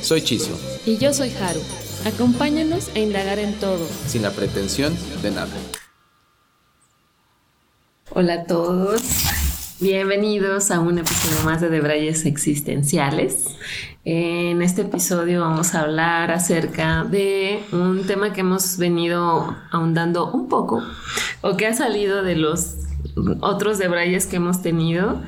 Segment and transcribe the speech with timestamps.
[0.00, 0.58] Soy Chiso.
[0.86, 1.60] Y yo soy Haru.
[2.06, 3.86] Acompáñanos a indagar en todo.
[4.06, 5.50] Sin la pretensión de nada.
[8.10, 9.02] Hola a todos.
[9.80, 13.46] Bienvenidos a un episodio más de Debrayes Existenciales.
[14.04, 20.48] En este episodio vamos a hablar acerca de un tema que hemos venido ahondando un
[20.48, 20.82] poco
[21.42, 22.76] o que ha salido de los
[23.40, 25.20] otros Debrayes que hemos tenido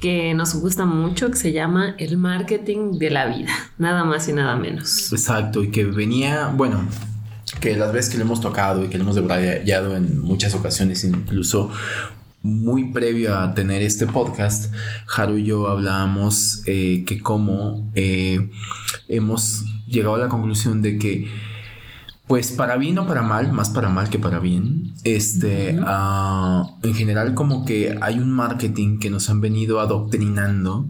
[0.00, 4.32] que nos gusta mucho, que se llama el marketing de la vida, nada más y
[4.32, 5.12] nada menos.
[5.12, 6.86] Exacto, y que venía, bueno,
[7.60, 11.02] que las veces que lo hemos tocado y que lo hemos debrayado en muchas ocasiones,
[11.04, 11.70] incluso
[12.42, 14.72] muy previo a tener este podcast,
[15.14, 18.50] Haru y yo hablábamos eh, que como eh,
[19.08, 21.28] hemos llegado a la conclusión de que,
[22.28, 26.94] pues para bien o para mal, más para mal que para bien, este, ah, en
[26.94, 30.86] general como que hay un marketing que nos han venido adoctrinando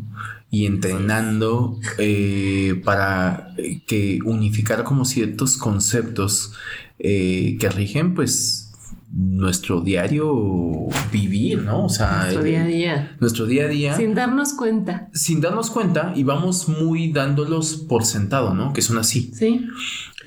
[0.51, 3.55] y entrenando eh, para
[3.87, 6.53] que unificar como ciertos conceptos
[6.99, 8.69] que rigen pues
[9.11, 11.87] nuestro diario vivir, ¿no?
[11.87, 13.17] O sea, nuestro día a día.
[13.21, 13.97] Nuestro día a día.
[13.97, 15.09] Sin darnos cuenta.
[15.13, 18.73] Sin darnos cuenta y vamos muy dándolos por sentado, ¿no?
[18.73, 19.33] Que son así.
[19.35, 19.67] Sí.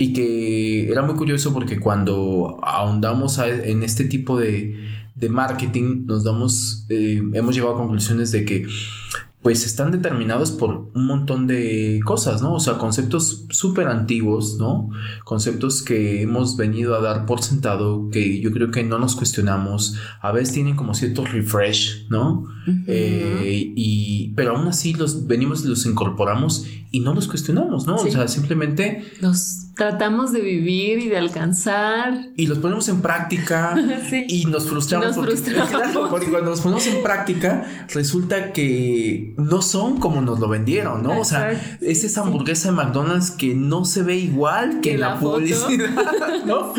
[0.01, 4.75] Y que era muy curioso porque cuando ahondamos en este tipo de,
[5.13, 8.65] de marketing, nos damos, eh, hemos llegado a conclusiones de que
[9.43, 12.53] pues están determinados por un montón de cosas, ¿no?
[12.53, 14.89] O sea, conceptos súper antiguos, ¿no?
[15.23, 19.97] Conceptos que hemos venido a dar por sentado, que yo creo que no nos cuestionamos,
[20.19, 22.47] a veces tienen como cierto refresh, ¿no?
[22.87, 27.97] Eh, y, pero aún así los venimos, los incorporamos y no los cuestionamos, ¿no?
[27.97, 29.03] O sea, simplemente...
[29.21, 32.29] Los tratamos de vivir y de alcanzar.
[32.35, 33.75] Y los ponemos en práctica
[34.27, 35.15] y nos frustramos.
[36.09, 41.19] porque, cuando los ponemos en práctica resulta que no son como nos lo vendieron, ¿no?
[41.19, 41.51] O sea,
[41.81, 45.89] es esa hamburguesa de McDonald's que no se ve igual que en la, publicidad,
[46.45, 46.73] ¿no?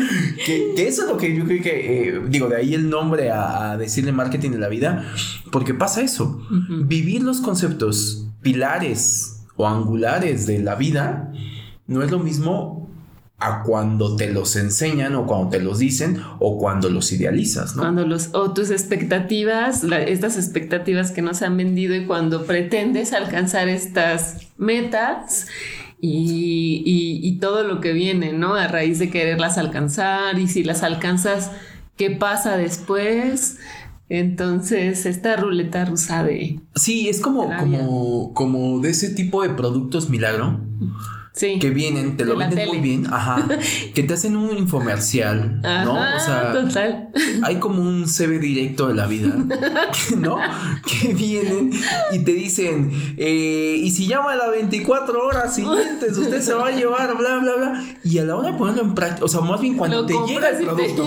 [0.45, 3.77] que, eso es lo que yo creo que, eh, digo, de ahí el nombre a,
[3.77, 5.05] decirle marketing de la vida,
[5.51, 6.41] porque pasa eso.
[6.85, 11.31] Vivir los conceptos pilares o angulares de la vida
[11.87, 12.82] no es lo mismo
[13.39, 17.81] a cuando te los enseñan o cuando te los dicen o cuando los idealizas, ¿no?
[17.81, 23.67] Cuando los, o tus expectativas, estas expectativas que nos han vendido y cuando pretendes alcanzar
[23.67, 25.47] estas metas
[25.99, 26.83] y,
[27.21, 28.55] y, todo lo que viene, ¿no?
[28.55, 31.51] A raíz de quererlas alcanzar y si las alcanzas,
[31.95, 33.57] ¿qué pasa después?
[34.09, 36.59] Entonces, esta ruleta rusa de...
[36.75, 40.59] Sí, es como, como, como de ese tipo de productos milagro
[41.33, 43.47] que vienen, te lo venden muy bien, ajá,
[43.95, 45.93] que te hacen un infomercial, ¿no?
[45.93, 47.09] O sea, total.
[47.41, 49.35] hay como un CV directo de la vida,
[50.17, 50.37] ¿no?
[50.85, 51.71] Que vienen
[52.11, 56.67] y te dicen, eh, y si llama a las 24 horas siguientes, usted se va
[56.67, 57.83] a llevar, bla, bla, bla.
[58.03, 60.49] Y a la hora de ponerlo en práctica, o sea, más bien cuando te llega
[60.49, 61.03] el producto,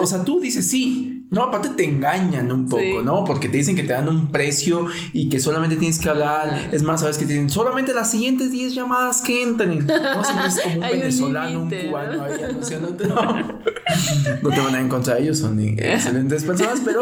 [0.00, 3.24] o sea, tú dices sí no, aparte te engañan un poco, ¿no?
[3.24, 6.70] Porque te dicen que te dan un precio y que solamente tienes que hablar.
[6.72, 9.86] Es más, sabes que tienen solamente las siguientes 10 llamadas que entran.
[9.86, 13.06] No sé, es como un venezolano, un, cubano ahí anunciándote.
[13.16, 14.42] No.
[14.42, 17.00] no te van a encontrar, ellos son excelentes personas, pero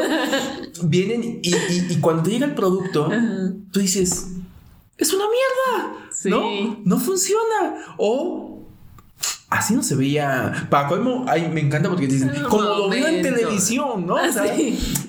[0.83, 3.11] vienen y, y, cuando llega el producto,
[3.73, 4.29] tú dices,
[4.99, 5.95] es una mierda.
[6.25, 6.81] ¿no?
[6.85, 7.95] No funciona.
[7.97, 8.54] O
[9.55, 10.67] así no se veía.
[10.69, 14.15] Para colmo, ay, me encanta porque dicen, como lo veo en televisión, ¿no?
[14.15, 14.45] O sea,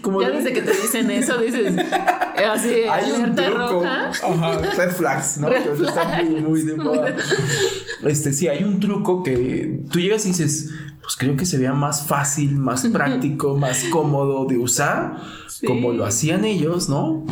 [0.02, 3.56] como ya desde que te dicen eso, dices, eh, así, hay un truco.
[3.56, 4.10] Roja.
[4.10, 5.50] Ajá, red flags, ¿no?
[5.50, 7.16] Red Está muy, muy de moda.
[8.04, 10.70] Este, sí, hay un truco que tú llegas y dices,
[11.02, 15.18] pues creo que se vea más fácil, más práctico, más cómodo de usar,
[15.66, 17.26] como lo hacían ellos, ¿no?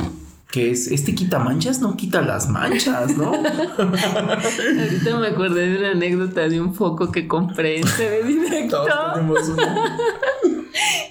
[0.53, 3.33] Que es este quita manchas no quita las manchas, ¿no?
[3.33, 8.85] Ahorita me acordé de una anécdota de un foco que compré en TV Directo.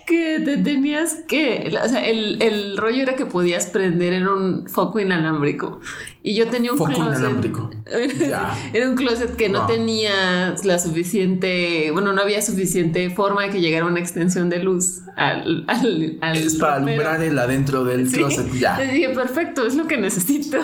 [0.06, 4.68] Que te tenías que, o sea, el, el rollo era que podías prender en un
[4.68, 5.80] foco inalámbrico
[6.24, 7.08] Y yo tenía un Foco closet.
[7.18, 7.70] inalámbrico.
[8.20, 8.56] Ya.
[8.72, 13.60] Era un closet que no tenía la suficiente, bueno, no había suficiente forma de que
[13.60, 18.16] llegara una extensión de luz al, al, al Es para alumbrar el adentro del Sí.
[18.18, 18.50] closet.
[18.54, 18.78] Ya.
[18.78, 20.58] Le dije, perfecto, es lo que necesito.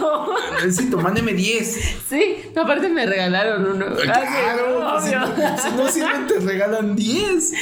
[0.64, 1.96] Necesito, mándeme 10.
[2.08, 3.86] sí, aparte me regalaron uno.
[3.88, 5.48] Ah, sí, Claro, pues, si, obvio.
[5.48, 7.52] no, si no sirven, te regalan 10.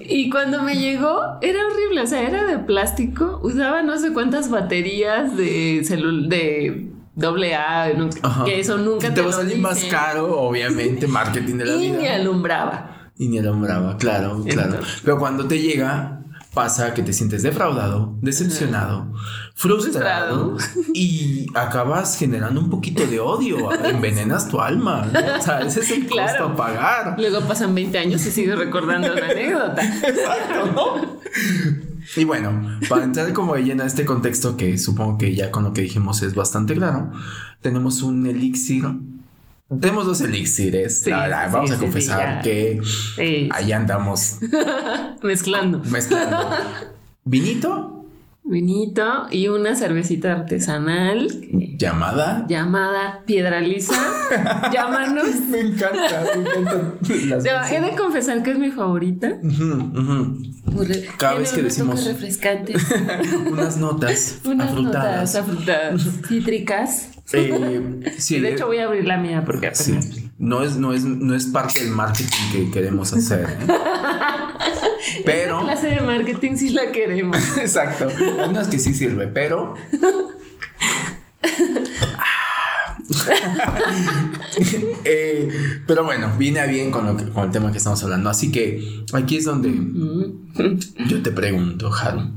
[0.00, 4.50] Y cuando me llegó, era horrible, o sea, era de plástico, usaba no sé cuántas
[4.50, 7.90] baterías de celu de doble A,
[8.22, 8.44] Ajá.
[8.44, 12.14] que eso nunca te va a salir más caro, obviamente, marketing de la Y vida.
[12.14, 13.10] alumbraba.
[13.18, 14.74] Y ni alumbraba, claro, claro.
[14.74, 15.00] Entonces.
[15.04, 16.22] Pero cuando te llega,
[16.54, 19.12] pasa que te sientes defraudado, decepcionado,
[19.54, 20.56] frustrado
[20.94, 25.06] y acabas generando un poquito de odio, envenenas tu alma.
[25.12, 25.18] ¿no?
[25.38, 26.28] O sea, ese es el Claro.
[26.28, 27.14] costo a pagar.
[27.18, 29.82] Luego pasan 20 años y sigo recordando la anécdota.
[30.08, 31.20] Exacto, ¿no?
[32.16, 35.64] Y bueno, para entrar como de lleno a este contexto que supongo que ya con
[35.64, 37.10] lo que dijimos es bastante claro,
[37.60, 38.84] tenemos un elixir.
[39.80, 41.02] Tenemos dos elixires.
[41.02, 42.80] Sí, la verdad, sí, vamos sí, a confesar que
[43.52, 44.38] ahí andamos
[45.22, 45.80] mezclando.
[45.84, 46.50] mezclando.
[47.24, 47.99] Vinito,
[48.42, 51.28] Vinito y una cervecita artesanal
[51.78, 52.46] llamada.
[52.48, 53.94] llamada Piedra Lisa.
[54.72, 55.26] Llámanos.
[55.50, 59.38] Me encanta, me encantan las He de confesar que es mi favorita.
[59.42, 59.64] Ujú,
[60.00, 60.42] ujú.
[61.18, 62.74] Cada Tiene vez que decimos- refrescante.
[63.52, 65.04] Unas notas Unas afrutadas.
[65.04, 67.10] notas afrutadas cítricas.
[67.32, 71.04] Eh, sí, de hecho voy a abrir la mía porque Sí, no es, no es,
[71.04, 73.58] no es parte del marketing que queremos hacer.
[73.60, 73.66] ¿eh?
[75.24, 77.36] Pero, clase de marketing sí la queremos.
[77.58, 79.74] exacto, hay unas que sí sirve, pero.
[85.04, 85.48] Eh,
[85.86, 88.30] pero bueno, viene a bien con, lo que- con el tema que estamos hablando.
[88.30, 89.72] Así que aquí es donde
[91.08, 92.30] yo te pregunto, Haru.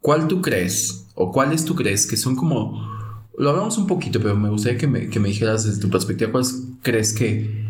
[0.00, 2.91] ¿Cuál tú crees o cuáles tú crees que son como...
[3.38, 6.30] Lo hablamos un poquito, pero me gustaría que me, que me dijeras desde tu perspectiva,
[6.30, 7.62] ¿cuáles crees que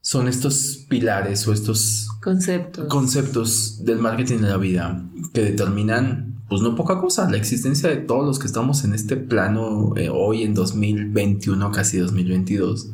[0.00, 2.86] son estos pilares o estos Conceptos.
[2.88, 5.02] conceptos del marketing de la vida
[5.32, 9.16] que determinan, pues no poca cosa, la existencia de todos los que estamos en este
[9.16, 12.90] plano eh, hoy en 2021, casi 2022,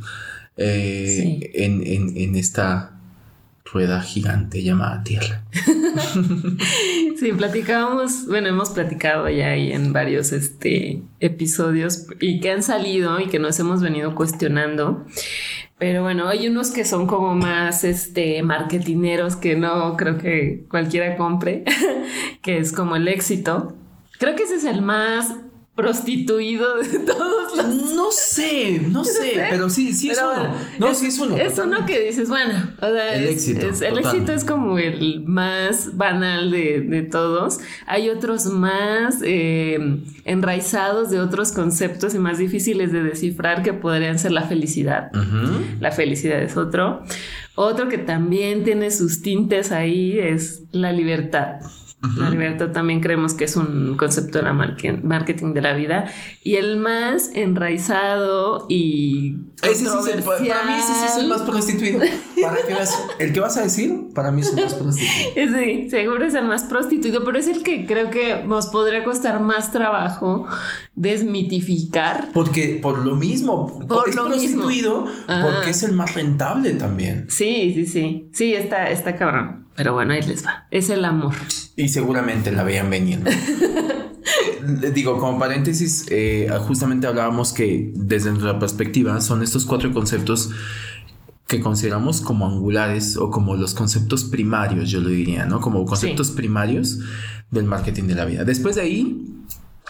[0.57, 1.51] eh, Sí.
[1.55, 2.99] en, en- en esta
[3.73, 5.43] rueda gigante llamada Tierra.
[7.19, 13.21] Sí, platicábamos, bueno, hemos platicado ya ahí en varios este, episodios y que han salido
[13.21, 15.07] y que nos hemos venido cuestionando.
[15.79, 21.17] Pero bueno, hay unos que son como más este, marketineros que no creo que cualquiera
[21.17, 21.65] compre,
[22.43, 23.77] que es como el éxito.
[24.19, 25.33] Creo que ese es el más
[25.75, 30.55] prostituido de todos los No sé, no sé, pero sí, sí es uno.
[30.79, 31.37] No, sí es uno.
[31.37, 31.79] Es totalmente.
[31.83, 35.23] uno que dices, bueno, o sea, El es- éxito, es- el éxito es como el
[35.25, 37.59] más banal de, de todos.
[37.87, 39.79] Hay otros más eh,
[40.25, 45.11] enraizados de otros conceptos y más difíciles de descifrar que podrían ser la felicidad.
[45.81, 47.03] La felicidad es otro.
[47.55, 51.61] Otro que también tiene sus tintes ahí es la libertad.
[52.17, 56.13] La libertad también creemos que es un concepto de la marketing de la vida.
[56.43, 61.29] Y el más enraizado y Ese sí es el, para mí ese sí es el
[61.29, 62.01] más prostituido.
[62.43, 62.57] Para
[63.21, 65.53] el que vas a decir, para mí es el más prostituido.
[65.63, 69.41] Sí, seguro es el más prostituido, pero es el que creo que nos podría costar
[69.41, 70.47] más trabajo
[70.95, 72.31] desmitificar.
[72.33, 77.27] Porque por lo mismo, Por es lo prostituido porque es el más rentable también.
[77.29, 78.29] Sí, sí, sí.
[78.33, 79.63] Sí, está, está cabrón.
[79.77, 80.67] Pero bueno, ahí les va.
[80.71, 81.35] Es el amor.
[81.77, 83.21] Y seguramente la veían venir.
[84.81, 90.51] Le Digo, como paréntesis, eh, justamente hablábamos que desde nuestra perspectiva son estos cuatro conceptos
[91.47, 95.61] que consideramos como angulares o como los conceptos primarios, yo lo diría, ¿no?
[95.61, 97.01] Como conceptos primarios
[97.51, 98.45] del marketing de la vida.
[98.45, 99.27] Después de ahí,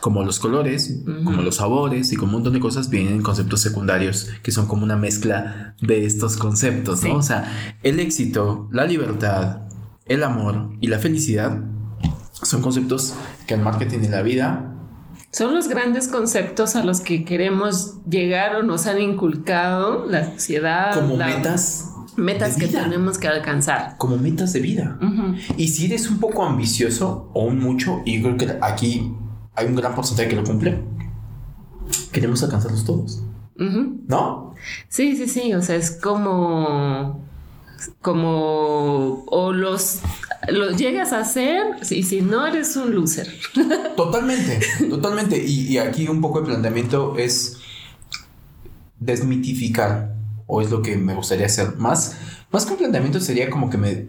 [0.01, 4.31] como los colores, como los sabores y como un montón de cosas, vienen conceptos secundarios
[4.43, 7.11] que son como una mezcla de estos conceptos, ¿no?
[7.11, 7.17] Sí.
[7.17, 9.61] O sea, el éxito, la libertad,
[10.07, 11.61] el amor y la felicidad
[12.33, 13.15] son conceptos
[13.47, 14.75] que el marketing de la vida
[15.31, 20.95] Son los grandes conceptos a los que queremos llegar o nos han inculcado la sociedad.
[20.95, 22.83] como la- metas metas que vida.
[22.83, 23.95] tenemos que alcanzar.
[23.97, 24.99] como metas de vida.
[25.57, 29.15] Y si eres un poco ambicioso o un mucho, y yo creo que aquí
[29.55, 30.83] hay un gran porcentaje que lo cumple,
[32.13, 33.23] queremos alcanzarlos todos.
[33.57, 34.55] ¿no?
[34.89, 35.55] Sí, sí, sí.
[35.55, 37.25] O sea, es como.
[38.01, 39.25] Como.
[39.27, 40.01] O los.
[40.49, 43.29] Los llegas a hacer y si no eres un loser.
[43.97, 44.61] Totalmente,
[44.91, 45.39] totalmente.
[45.45, 47.59] Y, y aquí un poco el planteamiento es
[48.99, 51.77] desmitificar o es lo que me gustaría hacer.
[51.77, 52.17] Más,
[52.51, 54.09] más que un planteamiento sería como que me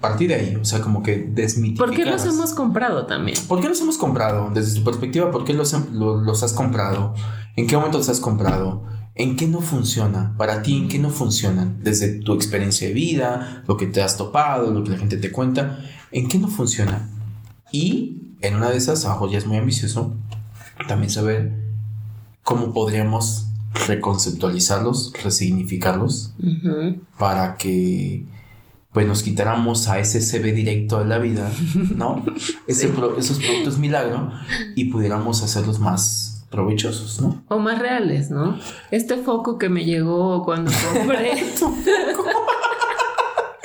[0.00, 1.86] partir de ahí, o sea, como que desmitificar.
[1.86, 3.36] ¿Por qué los hemos comprado también?
[3.48, 4.50] ¿Por qué los hemos comprado?
[4.52, 7.14] Desde tu perspectiva, ¿por qué los, los has comprado?
[7.56, 8.82] ¿En qué momento los has comprado?
[9.14, 10.34] ¿En qué no funciona?
[10.36, 11.82] Para ti, ¿en qué no funcionan?
[11.82, 15.32] Desde tu experiencia de vida, lo que te has topado, lo que la gente te
[15.32, 15.80] cuenta,
[16.12, 17.10] ¿en qué no funciona?
[17.72, 20.14] Y en una de esas, abajo ya es muy ambicioso,
[20.88, 21.52] también saber
[22.42, 23.46] cómo podríamos
[23.86, 26.34] reconceptualizarlos, resignificarlos,
[27.18, 28.26] para que
[28.92, 31.50] pues nos quitáramos a ese CB directo de la vida,
[31.94, 32.24] ¿no?
[32.66, 34.32] esos productos milagro
[34.74, 37.42] y pudiéramos hacerlos más provechosos, ¿no?
[37.48, 38.58] O más reales, ¿no?
[38.90, 41.32] Este foco que me llegó cuando compré.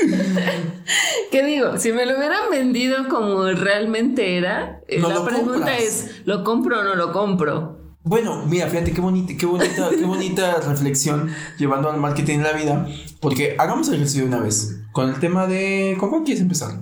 [1.32, 1.77] ¿Qué digo?
[1.77, 6.84] Si me lo hubieran vendido como realmente era, eh, la pregunta es, ¿lo compro o
[6.84, 7.80] no lo compro?
[8.04, 12.54] Bueno, mira, fíjate qué bonita, qué bonita, qué bonita reflexión llevando al marketing en la
[12.54, 12.88] vida.
[13.20, 14.80] Porque hagamos el ejercicio una vez.
[14.92, 15.98] Con el tema de.
[16.00, 16.80] ¿Con cuál quieres empezar?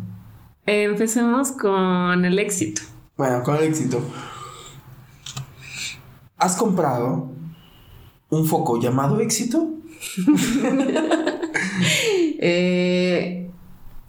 [0.65, 2.81] empecemos con el éxito.
[3.17, 4.01] Bueno, con el éxito.
[6.43, 7.29] ¿Has comprado
[8.29, 9.65] un foco llamado éxito?
[12.37, 13.49] eh,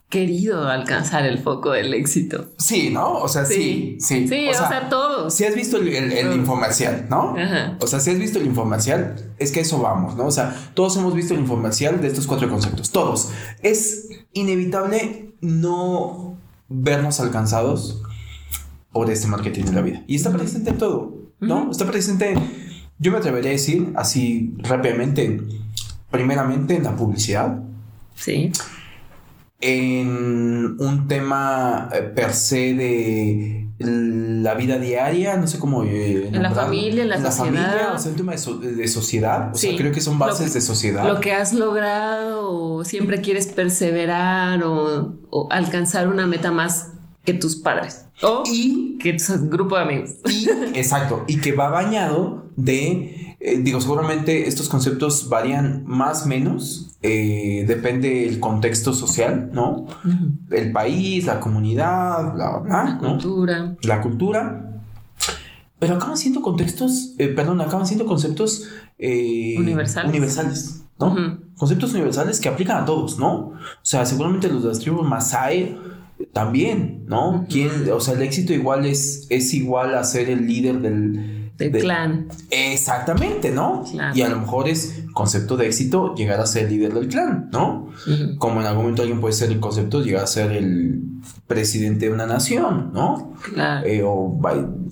[0.08, 2.50] querido alcanzar el foco del éxito.
[2.58, 3.18] Sí, ¿no?
[3.18, 4.26] O sea, sí, sí.
[4.26, 5.32] Sí, o, sea, todos.
[5.32, 7.36] Si has visto el, el, infomercial, ¿no?
[7.38, 7.76] Ajá.
[7.80, 10.26] O sea, si has visto el infomercial, es que eso vamos, ¿no?
[10.26, 13.30] O sea, todos hemos visto el infomercial de estos cuatro conceptos, todos.
[13.62, 16.36] Es inevitable no
[16.68, 18.02] vernos alcanzados
[18.90, 20.02] por este marketing de la vida.
[20.08, 21.70] Y está presente en todo, ¿no?
[21.70, 22.34] Está presente,
[22.98, 25.40] yo me atrevería a decir así rápidamente,
[26.10, 27.62] primeramente en la publicidad.
[28.14, 28.52] Sí
[29.66, 35.84] en un tema eh, per se de la vida diaria, no sé cómo.
[35.84, 37.70] Eh, en la familia, en la, sociedad.
[37.70, 39.50] Familia, o sea, un tema de, sociedad.
[39.54, 41.06] O sea, creo que son bases de sociedad.
[41.06, 45.16] Lo que has logrado, o siempre quieres perseverar, o,
[45.50, 46.92] alcanzar una meta más
[47.24, 48.06] que tus padres.
[48.22, 50.10] O y, que tu grupo de amigos.
[50.28, 51.24] Y, exacto.
[51.26, 58.24] Y que va bañado de eh, digo, seguramente estos conceptos varían más menos, eh, depende
[58.24, 59.84] del contexto social, ¿no?
[60.50, 63.76] El país, la comunidad, bla, bla, La cultura.
[63.82, 64.80] La cultura.
[65.78, 68.66] Pero acaban siendo contextos, eh, perdón, acaban siendo conceptos
[68.98, 70.08] universales.
[70.08, 71.38] universales, ¿no?
[71.58, 73.34] Conceptos universales que aplican a todos, ¿no?
[73.34, 75.76] O sea, seguramente los de las tribus Masai
[76.32, 77.46] también, ¿no?
[77.92, 82.28] O sea, el éxito igual es, es igual a ser el líder del del clan.
[82.50, 83.84] Exactamente, ¿no?
[84.14, 87.90] Y a lo mejor es concepto de éxito llegar a ser líder del clan, ¿no?
[88.38, 91.02] Como en algún momento alguien puede ser el concepto de llegar a ser el
[91.46, 93.34] presidente de una nación, ¿no?
[93.52, 93.86] Claro.
[93.86, 94.40] Eh, o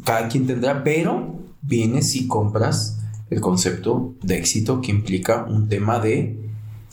[0.04, 3.00] cada quien tendrá, pero vienes si compras
[3.30, 6.48] el concepto de éxito que implica un tema de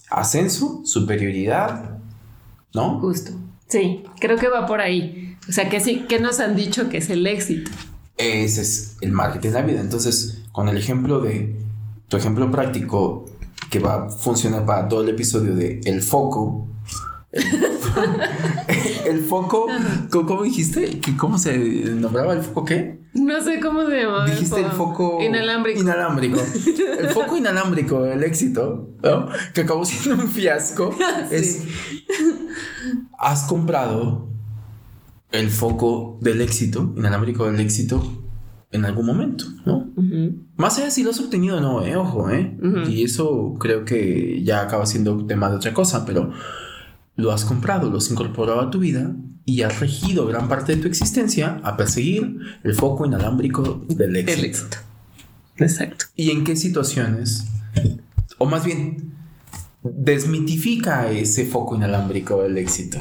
[0.10, 2.00] ascenso, superioridad,
[2.74, 3.00] ¿no?
[3.00, 3.32] Justo.
[3.70, 5.38] Sí, creo que va por ahí.
[5.48, 7.72] O sea, que sí, que nos han dicho que es el éxito.
[8.18, 9.80] Ese es el marketing de la vida.
[9.80, 11.56] Entonces, con el ejemplo de
[12.10, 13.26] tu ejemplo práctico
[13.70, 16.68] que va a funcionar para todo el episodio de el foco.
[19.06, 19.68] El, foco,
[20.10, 21.00] ¿cómo dijiste?
[21.18, 22.99] ¿Cómo se nombraba el foco qué?
[23.14, 24.26] No sé cómo se llamaba.
[24.26, 25.82] Dijiste el foco, inalámbrico.
[25.82, 26.40] Inalámbrico.
[27.00, 29.28] El foco inalámbrico, el éxito, ¿no?
[29.54, 30.96] que acabó siendo un fiasco.
[31.32, 31.64] Es,
[33.18, 34.30] has comprado
[35.32, 38.02] el foco del éxito, inalámbrico del éxito,
[38.72, 39.92] en algún momento, ¿no?
[40.56, 41.96] Más allá de si lo has obtenido o no, ¿eh?
[41.96, 42.58] Ojo, ¿eh?
[42.88, 46.32] Y eso creo que ya acaba siendo tema de otra cosa, pero
[47.16, 49.16] lo has comprado, lo has incorporado a tu vida
[49.50, 54.46] y has regido gran parte de tu existencia a perseguir el foco inalámbrico del éxito.
[54.46, 54.78] éxito.
[55.58, 56.06] Exacto.
[56.16, 57.46] ¿Y en qué situaciones?
[58.38, 59.14] O más bien,
[59.82, 63.00] desmitifica ese foco inalámbrico del éxito.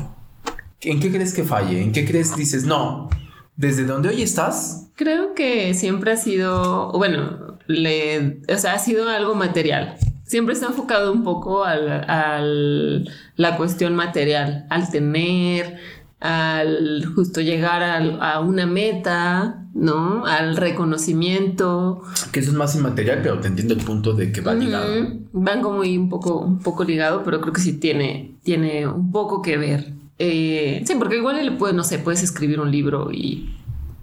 [0.81, 1.83] ¿En qué crees que falle?
[1.83, 3.11] ¿En qué crees dices, no,
[3.57, 4.89] desde donde hoy estás?
[4.95, 9.97] Creo que siempre ha sido, bueno, le, o sea, ha sido algo material.
[10.25, 15.79] Siempre está enfocado un poco al, la cuestión material, al tener,
[16.21, 20.27] al justo llegar a una meta, ¿no?
[20.27, 22.03] Al reconocimiento.
[22.33, 24.87] Que eso es más inmaterial, pero te entiendo el punto de que va ligado.
[25.33, 29.43] Van como un poco, un poco ligado, pero creo que sí tiene, tiene un poco
[29.43, 29.93] que ver.
[30.19, 33.55] Eh, sí, porque igual le puedes, no sé, puedes escribir un libro y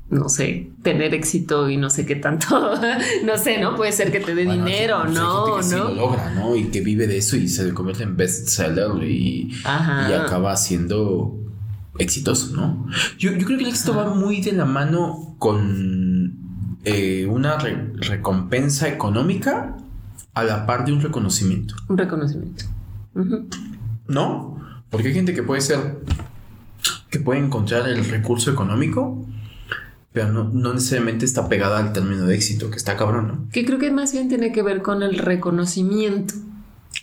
[0.09, 2.73] no sé, tener éxito y no sé qué tanto,
[3.25, 3.75] no sé, ¿no?
[3.75, 5.57] Puede ser que te dé dinero, ¿no?
[5.57, 5.89] Que ¿no?
[5.89, 6.55] lo logra, ¿no?
[6.55, 11.44] Y que vive de eso y se convierte en bestseller y, y acaba siendo
[11.97, 12.87] exitoso, ¿no?
[13.17, 19.77] Yo, creo que el éxito va muy de la mano con eh, una recompensa económica
[20.33, 21.75] a la par de un reconocimiento.
[21.87, 22.65] Un reconocimiento.
[23.15, 23.47] Ujú.
[24.07, 24.59] ¿No?
[24.89, 25.99] Porque hay gente que puede ser,
[27.09, 29.25] que puede encontrar el recurso económico,
[30.13, 33.49] pero no, no necesariamente está pegada al término de éxito, que está cabrón, ¿no?
[33.51, 36.33] Que creo que más bien tiene que ver con el reconocimiento.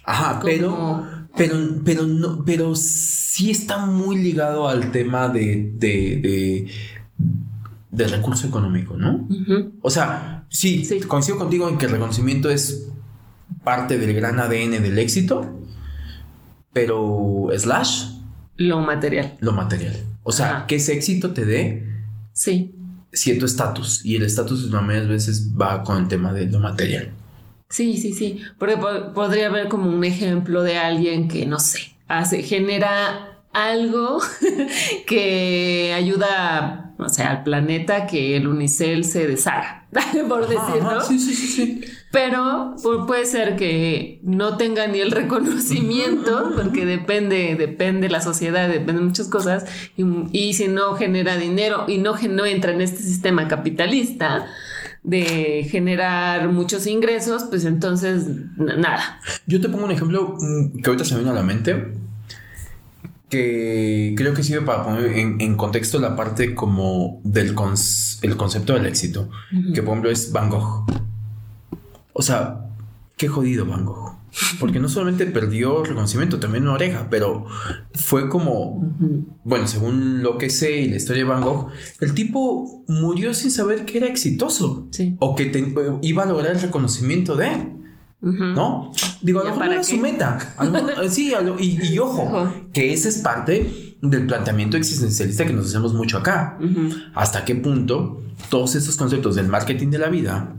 [0.05, 1.05] Ajá, Como- pero,
[1.37, 5.89] pero, pero, no, pero sí está muy ligado al tema de, de,
[6.23, 6.67] de,
[7.91, 9.29] del recurso económico, ¿no?
[9.81, 11.01] O sea, sí, Sí.
[11.01, 12.89] coincido contigo en que el reconocimiento es
[13.65, 15.61] parte del gran ADN del éxito,
[16.73, 18.07] pero slash
[18.57, 19.35] Lo material.
[19.41, 19.97] lo material.
[20.23, 20.67] O sea, Ajá.
[20.67, 21.87] que ese éxito te dé
[22.33, 22.75] Sí.
[23.13, 27.11] cierto estatus y el estatus varias veces va con el tema de lo material.
[27.73, 28.41] Sí, sí, sí.
[28.59, 34.21] Porque po- podría haber como un ejemplo de alguien que, no sé, hace, genera algo
[35.07, 39.87] que ayuda, o sea, al planeta que el unicel se deshaga,
[40.29, 41.01] por decir, Ajá.
[41.03, 41.81] Sí, sí, sí, sí.
[42.11, 48.69] Pero pu- puede ser que no tenga ni el reconocimiento, porque depende, depende la sociedad,
[48.69, 49.65] depende de muchas cosas,
[49.97, 54.47] y, y si no genera dinero y no, no entra en este sistema capitalista
[55.05, 58.25] de generar muchos ingresos, pues entonces
[58.57, 59.21] nada.
[59.47, 61.93] Yo te pongo un ejemplo mm, que ahorita se me viene a la mente,
[63.29, 68.37] que creo que sirve para poner en, en contexto la parte como del cons- el
[68.37, 69.29] concepto del éxito,
[69.75, 70.85] que por ejemplo es Van Gogh.
[72.13, 72.61] O sea,
[73.17, 74.13] qué jodido Van Gogh.
[74.59, 77.45] Porque no solamente perdió reconocimiento, también una oreja, pero
[77.95, 78.95] fue como,
[79.45, 81.69] bueno, según lo que sé y la historia de Van Gogh,
[82.01, 85.17] el tipo murió sin saber que era exitoso Sí.
[85.21, 85.73] o que te-
[86.03, 87.51] iba a lograr el reconocimiento de.
[88.23, 88.93] ¿no?
[89.21, 89.85] Digo, a lo ¿Ya mejor era qué?
[89.85, 90.39] su meta.
[91.03, 92.53] Eh, sí, y, y ojo, Ojo.
[92.73, 96.57] que ese es parte del planteamiento existencialista que nos hacemos mucho acá.
[97.15, 100.55] Hasta qué punto todos estos conceptos del marketing de la vida,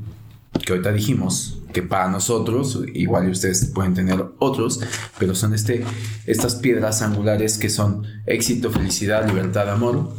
[0.65, 4.79] que ahorita dijimos, que para nosotros, igual y ustedes pueden tener otros,
[5.19, 5.83] pero son este,
[6.25, 10.13] estas piedras angulares que son éxito, felicidad, libertad, amor.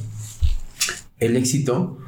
[1.18, 1.98] El éxito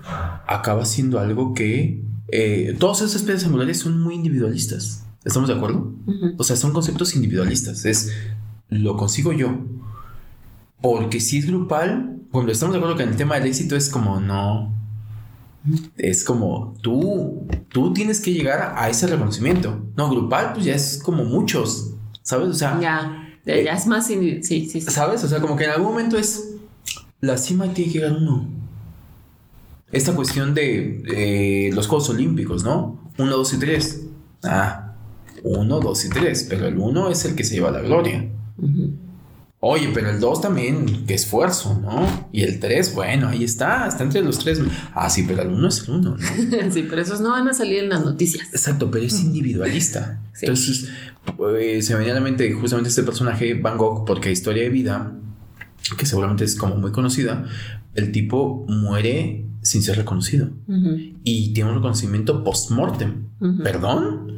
[0.46, 5.04] acaba siendo algo que eh, todas esas piedras angulares son muy individualistas.
[5.24, 5.92] ¿Estamos de acuerdo?
[6.38, 7.84] O sea, son conceptos individualistas.
[7.84, 8.12] Es
[8.68, 9.58] lo consigo yo.
[10.80, 13.88] Porque si es grupal, bueno, estamos de acuerdo que en el tema del éxito es
[13.88, 14.75] como no.
[15.96, 19.84] Es como tú, tú tienes que llegar a ese reconocimiento.
[19.96, 22.48] No, grupal, pues ya es como muchos, ¿sabes?
[22.48, 24.06] O sea, Ya, ya, ya es más.
[24.06, 24.80] Sí, sí, sí.
[24.80, 25.22] ¿sabes?
[25.24, 26.54] O sea, como que en algún momento es
[27.20, 28.48] la cima tiene que llegar uno.
[29.92, 33.00] Esta cuestión de eh, los Juegos Olímpicos, ¿no?
[33.18, 34.04] Uno, dos y tres.
[34.42, 34.94] Ah,
[35.42, 38.28] uno, dos y tres, pero el uno es el que se lleva la gloria.
[39.60, 42.28] Oye, pero el 2 también, qué esfuerzo, ¿no?
[42.30, 44.60] Y el 3, bueno, ahí está, está entre los tres.
[44.94, 46.16] Ah, sí, pero el 1 es el 1, ¿no?
[46.70, 48.48] Sí, pero esos no van a salir en las noticias.
[48.52, 50.20] Exacto, pero es individualista.
[50.34, 50.44] Sí.
[50.46, 50.90] Entonces,
[51.58, 54.68] eh, se me venía a la mente justamente este personaje, Van Gogh, porque historia de
[54.68, 55.14] vida,
[55.96, 57.46] que seguramente es como muy conocida,
[57.94, 60.96] el tipo muere sin ser reconocido Ujú.
[61.24, 63.24] y tiene un reconocimiento post-mortem.
[63.62, 64.35] ¿Perdón?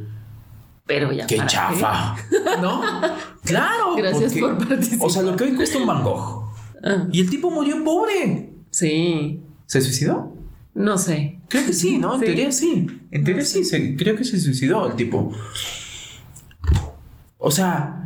[0.89, 1.25] Pero ya.
[1.27, 2.15] ¡Qué para chafa!
[2.61, 2.81] ¿No?
[3.43, 3.95] Claro.
[3.95, 5.07] Gracias porque- por participar.
[5.07, 6.49] O sea, lo que hoy cuesta un Van Gogh.
[6.83, 8.49] Ah, Y el tipo murió pobre.
[8.71, 9.39] sí.
[9.67, 10.33] ¿Se suicidó?
[10.73, 11.39] No sé.
[11.47, 12.15] Creo que sí, ¿no?
[12.15, 12.25] En Sí.
[12.25, 12.87] teoría sí.
[13.11, 15.31] En teoría sí, se- creo que se suicidó el tipo.
[17.37, 17.98] O sea,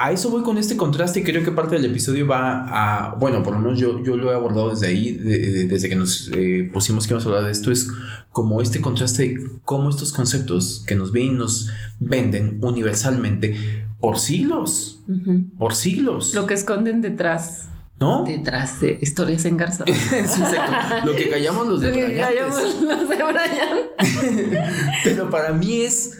[0.00, 3.14] a eso voy con este contraste y creo que parte del episodio va a...
[3.16, 5.96] Bueno, por lo menos yo, yo lo he abordado desde ahí, de- de- desde que
[5.96, 7.88] nos eh, pusimos que íbamos a hablar de esto, es
[8.30, 14.18] como este contraste de cómo estos conceptos que nos ven y nos venden universalmente por
[14.18, 15.02] siglos,
[15.58, 18.22] por siglos, Lo que esconden detrás, ¿no?
[18.24, 19.96] detrás de historias engarzadas.
[20.08, 21.06] Sí, exacto.
[21.06, 24.62] Lo que callamos los de Sí, Brian callamos los de Brian.
[25.04, 26.18] Pero para mí es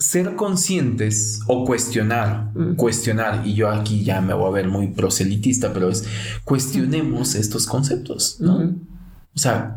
[0.00, 2.74] ser conscientes o cuestionar, Mm.
[2.74, 6.04] cuestionar, y yo aquí ya me voy a ver muy proselitista, pero es
[6.44, 8.56] cuestionemos estos conceptos, ¿no?
[9.34, 9.76] O sea,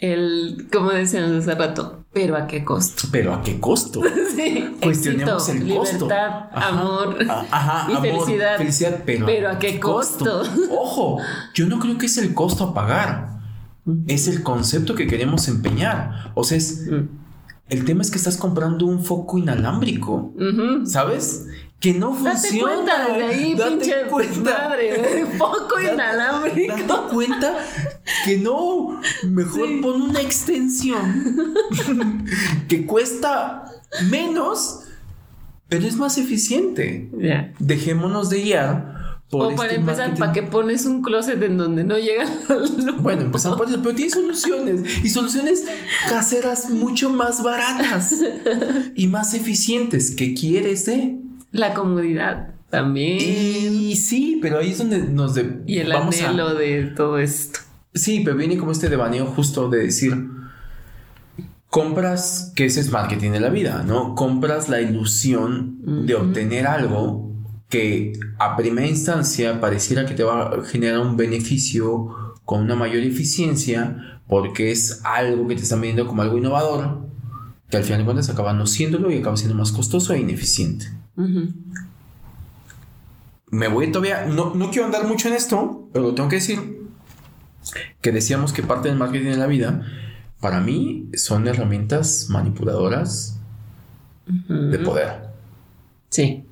[0.00, 3.08] El, como decíamos hace rato, pero a qué costo.
[3.10, 4.02] pero ¿a qué costo?
[4.36, 5.94] Sí, Cuestionemos éxito, el costo.
[6.06, 6.68] Libertad, Ajá.
[6.68, 7.16] amor
[7.52, 8.56] Ajá, y amor, felicidad.
[8.58, 10.42] felicidad, pero, Pero ¿a qué costo?
[10.72, 11.18] Ojo,
[11.54, 13.38] yo no creo que es el costo a pagar.
[14.08, 16.32] Es el concepto que queremos empeñar.
[16.34, 16.82] O sea, es.
[17.68, 20.32] El tema es que estás comprando un foco inalámbrico.
[20.84, 21.46] ¿Sabes?
[21.80, 22.72] Que no Date funciona.
[22.74, 24.68] cuenta desde ahí, Date pinche cuenta.
[24.68, 25.26] madre.
[25.38, 26.76] Poco Date- inalámbrico.
[26.76, 27.54] Date cuenta
[28.24, 29.00] que no.
[29.28, 29.80] Mejor Sí.
[29.82, 31.54] pon una extensión
[32.68, 33.64] que cuesta
[34.10, 34.80] menos,
[35.68, 37.10] pero es más eficiente.
[37.58, 38.93] Dejémonos de guiar
[39.38, 40.20] o para este empezar, marketing.
[40.20, 43.02] ¿para qué pones un closet en donde no llega la luz?
[43.02, 45.64] Bueno, empezamos por eso, pero tiene soluciones y soluciones
[46.08, 48.14] caseras mucho más baratas
[48.94, 50.10] y más eficientes.
[50.14, 51.16] ¿Qué quieres, eh?
[51.52, 53.18] La comodidad también.
[53.20, 57.18] Y sí, pero ahí es donde nos de- Y el vamos a- anhelo de todo
[57.18, 57.60] esto.
[57.94, 60.16] Sí, pero viene como este devaneo justo de decir,
[61.70, 64.14] compras, que ese es marketing de la vida, ¿no?
[64.14, 67.32] Compras la ilusión de obtener algo
[67.68, 72.08] que a primera instancia pareciera que te va a generar un beneficio
[72.44, 77.00] con una mayor eficiencia porque es algo que te están vendiendo como algo innovador,
[77.68, 80.86] que al final de cuentas acaba no siéndolo y acaba siendo más costoso e ineficiente.
[83.50, 86.84] Me voy todavía, no, no quiero andar mucho en esto, pero lo tengo que decir,
[88.00, 89.86] que decíamos que parte del marketing de la vida,
[90.40, 93.38] para mí, son herramientas manipuladoras
[94.26, 95.28] de poder,
[96.10, 96.44] Sí.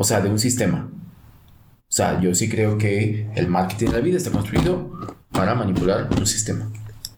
[0.00, 0.88] O sea, de un sistema.
[0.90, 4.90] O sea, yo sí creo que el marketing de la vida está construido
[5.30, 6.70] para manipular un sistema.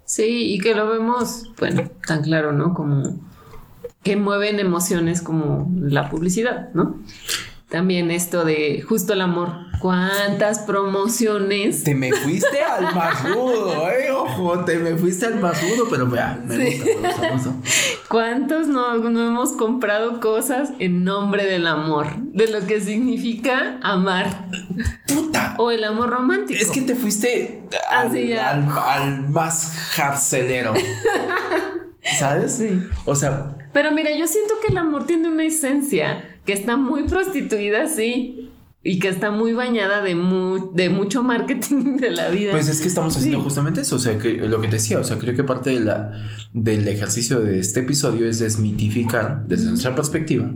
[0.05, 2.75] Sí, y que lo vemos, bueno, tan claro, ¿no?
[2.75, 3.21] Como
[4.03, 6.99] que mueven emociones como la publicidad, ¿no?
[7.73, 9.49] También esto de justo el amor.
[9.81, 11.83] ¿Cuántas promociones?
[11.83, 16.07] Te me fuiste al más rudo, eh, ojo, te me fuiste al más rudo, pero
[16.07, 16.79] vea, me Sí.
[16.79, 17.53] gusta, me gusta, me gusta.
[18.09, 22.07] ¿Cuántos no, no hemos comprado cosas en nombre del amor?
[22.19, 24.47] De lo que significa amar.
[25.09, 26.61] Puta, O el amor romántico.
[26.63, 30.75] Es que te fuiste al, Así al- al más jarcelero.
[32.19, 32.53] ¿Sabes?
[32.57, 32.83] Sí.
[33.05, 37.05] O sea, Pero mira, yo siento que el amor tiene una esencia que está muy
[37.05, 38.49] prostituida, sí.
[38.85, 42.51] Y que está muy bañada de, mu- de mucho marketing de la vida.
[42.51, 43.45] pues es que estamos haciendo Sí.
[43.45, 43.95] justamente eso.
[43.95, 46.11] O sea, que lo que te decía, o sea, creo que parte de la,
[46.53, 50.51] del ejercicio de este episodio es desmitificar desde nuestra perspectiva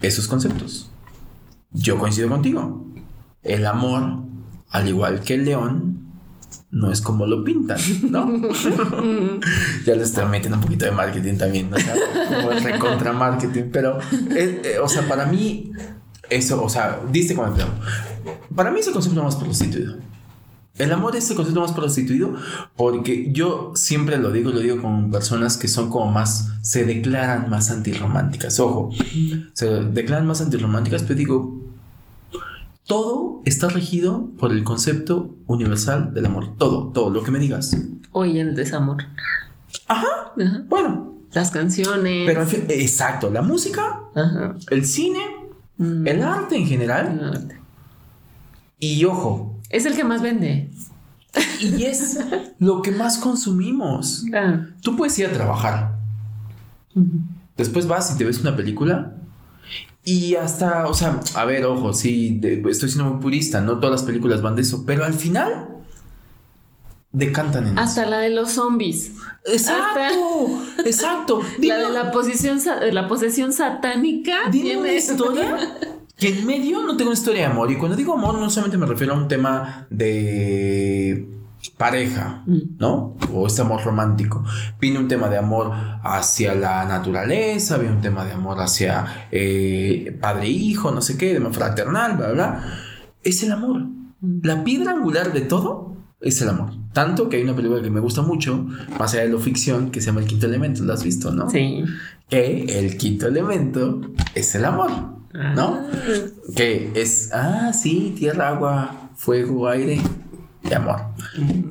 [0.00, 0.90] esos conceptos.
[1.70, 2.86] Yo coincido contigo.
[3.42, 4.24] El amor,
[4.70, 5.91] al igual que el león,
[6.72, 7.78] no es como lo pintan,
[8.10, 8.26] ¿no?
[9.86, 11.76] ya le estoy metiendo un poquito de marketing también, ¿no?
[11.76, 11.94] O sea,
[12.28, 13.98] como el recontra marketing, pero,
[14.34, 15.70] eh, eh, o sea, para mí,
[16.30, 17.72] eso, o sea, diste con el clavo.
[18.54, 19.96] Para mí es el concepto más prostituido.
[20.78, 22.34] El amor es el concepto más prostituido
[22.74, 27.50] porque yo siempre lo digo, lo digo con personas que son como más, se declaran
[27.50, 28.58] más antirrománticas.
[28.58, 28.90] Ojo,
[29.52, 31.71] se declaran más antirrománticas, pero digo,
[32.86, 36.56] todo está regido por el concepto universal del amor.
[36.56, 37.76] Todo, todo, lo que me digas.
[38.12, 39.04] Hoy el desamor.
[39.88, 40.06] Ajá,
[40.38, 40.64] Ajá.
[40.68, 42.24] bueno, Las canciones.
[42.26, 44.56] pero en fin, exacto, la música, Ajá.
[44.70, 45.20] el cine,
[45.78, 46.06] Mm.
[46.06, 47.58] el arte en general El arte.
[48.78, 50.70] y ojo, Es el que más vende.
[51.60, 52.18] y es
[52.58, 54.24] lo que más consumimos.
[54.28, 54.66] Claro.
[54.82, 55.96] Tú puedes ir a trabajar,
[57.56, 59.14] después vas y te ves una película
[60.04, 64.00] y hasta, o sea, a ver, ojo, sí, de- estoy siendo muy purista, no todas
[64.00, 65.68] las películas van de eso, pero al final
[67.12, 67.80] decantan en eso.
[67.82, 69.12] Hasta la de los zombies.
[69.44, 71.40] Exacto, exacto.
[71.58, 74.38] Dime, La de la posesión, sa- la posesión satánica.
[74.50, 75.56] dime una historia
[76.16, 77.70] que en medio no tengo una historia de amor.
[77.70, 81.28] Y cuando digo amor, no solamente me refiero a un tema de
[81.82, 82.78] pareja, Mm.
[82.78, 83.16] ¿no?
[83.34, 84.44] O este amor romántico.
[84.80, 85.72] Viene un tema de amor
[86.04, 91.38] hacia la naturaleza, viene un tema de amor hacia eh, padre-hijo, no sé qué, de
[91.38, 92.64] amor fraternal, bla, bla.
[93.24, 93.80] Es el amor.
[94.20, 94.40] Mm.
[94.44, 96.70] La piedra angular de todo es el amor.
[96.92, 98.64] Tanto que hay una película que me gusta mucho,
[99.00, 100.84] más allá de lo ficción, que se llama El Quinto Elemento.
[100.84, 101.50] ¿La has visto, no?
[101.50, 101.82] Sí.
[102.28, 104.00] Que el quinto elemento
[104.36, 104.90] es el amor,
[105.32, 105.80] ¿no?
[105.82, 105.90] Ah.
[106.54, 110.00] Que es, ah, sí, tierra, agua, fuego, aire
[110.74, 111.00] amor.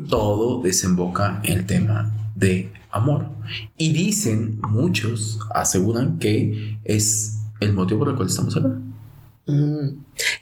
[0.09, 3.27] Todo desemboca en el tema de amor.
[3.77, 8.69] Y dicen, muchos aseguran que es el motivo por el cual estamos acá.
[9.47, 9.89] Mm.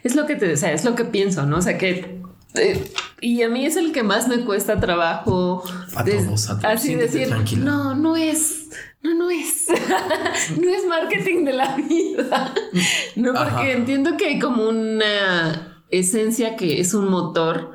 [0.02, 1.58] Es lo que te, o sea, es lo que pienso, ¿no?
[1.58, 2.20] O sea que
[2.54, 5.62] eh, y a mí es el que más me cuesta trabajo
[5.94, 6.64] A des- todos, a todos.
[6.64, 7.64] así Siéntete decir, tranquila.
[7.64, 8.70] no, no es,
[9.02, 9.66] no, no es,
[10.60, 12.52] no es marketing de la vida,
[13.16, 13.70] no porque Ajá.
[13.70, 17.70] entiendo que hay como una esencia que es un motor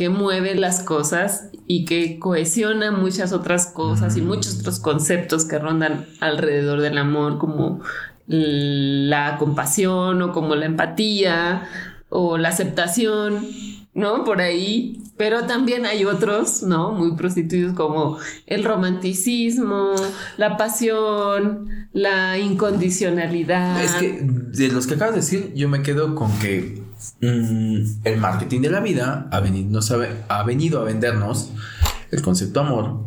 [0.00, 4.26] que mueve las cosas y que cohesiona muchas otras cosas y Mm.
[4.28, 7.82] muchos otros conceptos que rondan alrededor del amor, como
[8.26, 11.68] la compasión o como la empatía
[12.08, 13.46] o la aceptación,
[13.92, 14.24] ¿no?
[14.24, 15.02] Por ahí.
[15.18, 16.92] Pero también hay otros, ¿no?
[16.92, 19.92] Muy prostituidos como el romanticismo,
[20.38, 23.84] la pasión, la incondicionalidad.
[23.84, 26.79] Es que de los que acabas de decir, yo me quedo con que
[27.20, 31.50] mm, el marketing de la vida ha venido, nos ha, ha venido a vendernos
[32.10, 33.04] el concepto amor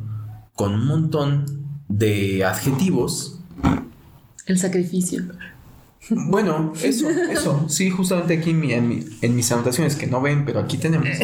[0.55, 1.45] con un montón
[1.89, 3.39] de adjetivos
[4.45, 5.23] El sacrificio.
[6.09, 7.65] Bueno, eso, eso.
[7.69, 10.77] Sí, justamente aquí en, mi- en, mi- en mis anotaciones que no ven, pero aquí
[10.77, 11.07] tenemos.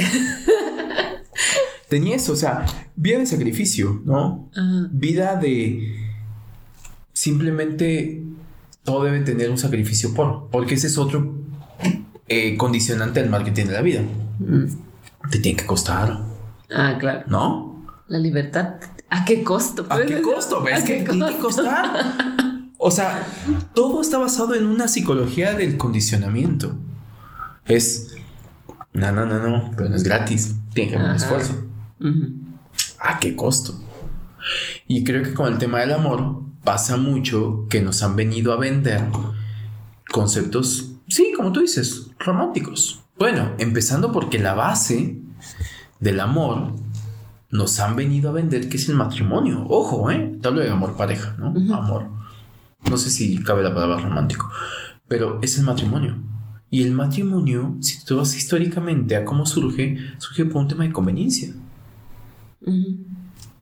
[1.90, 4.50] Tenía eso, o sea, vida de sacrificio, ¿no?
[4.56, 4.88] Ajá.
[4.92, 5.98] Vida de
[7.14, 8.24] simplemente
[8.84, 11.39] todo debe tener un sacrificio por, porque ese es otro
[12.30, 14.02] eh, condicionante del marketing de la vida.
[14.40, 14.66] Mm.
[15.30, 16.20] Te tiene que costar,
[16.74, 17.24] Ah, claro.
[17.28, 17.86] ¿no?
[18.08, 18.76] La libertad.
[19.10, 19.86] ¿A qué costo?
[19.90, 20.64] ¿A qué costo?
[20.66, 21.64] ¿A Es que qué tiene que costo?
[21.64, 21.92] costar.
[22.78, 23.26] O sea,
[23.74, 26.76] todo está basado en una psicología del condicionamiento.
[27.66, 28.16] Es,
[28.94, 30.56] no, no, no, no, pero no es gratis.
[30.74, 31.54] Tiene que haber un esfuerzo.
[33.00, 33.74] ¿A qué costo?
[34.88, 38.58] Y creo que con el tema del amor pasa mucho que nos han venido a
[38.58, 39.02] vender
[40.12, 43.02] conceptos, sí, como tú dices, románticos.
[43.18, 45.20] Bueno, empezando porque la base
[46.00, 46.74] del amor
[47.52, 49.66] nos han venido a vender que es el matrimonio.
[49.68, 50.38] Ojo, ¿eh?
[50.42, 51.48] Te hablo de amor pareja, ¿no?
[51.76, 52.10] Amor.
[52.90, 54.50] No sé si cabe la palabra romántico,
[55.08, 56.18] pero es el matrimonio.
[56.72, 60.92] Y el matrimonio, si tú vas históricamente a cómo surge, surge por un tema de
[60.92, 61.54] conveniencia.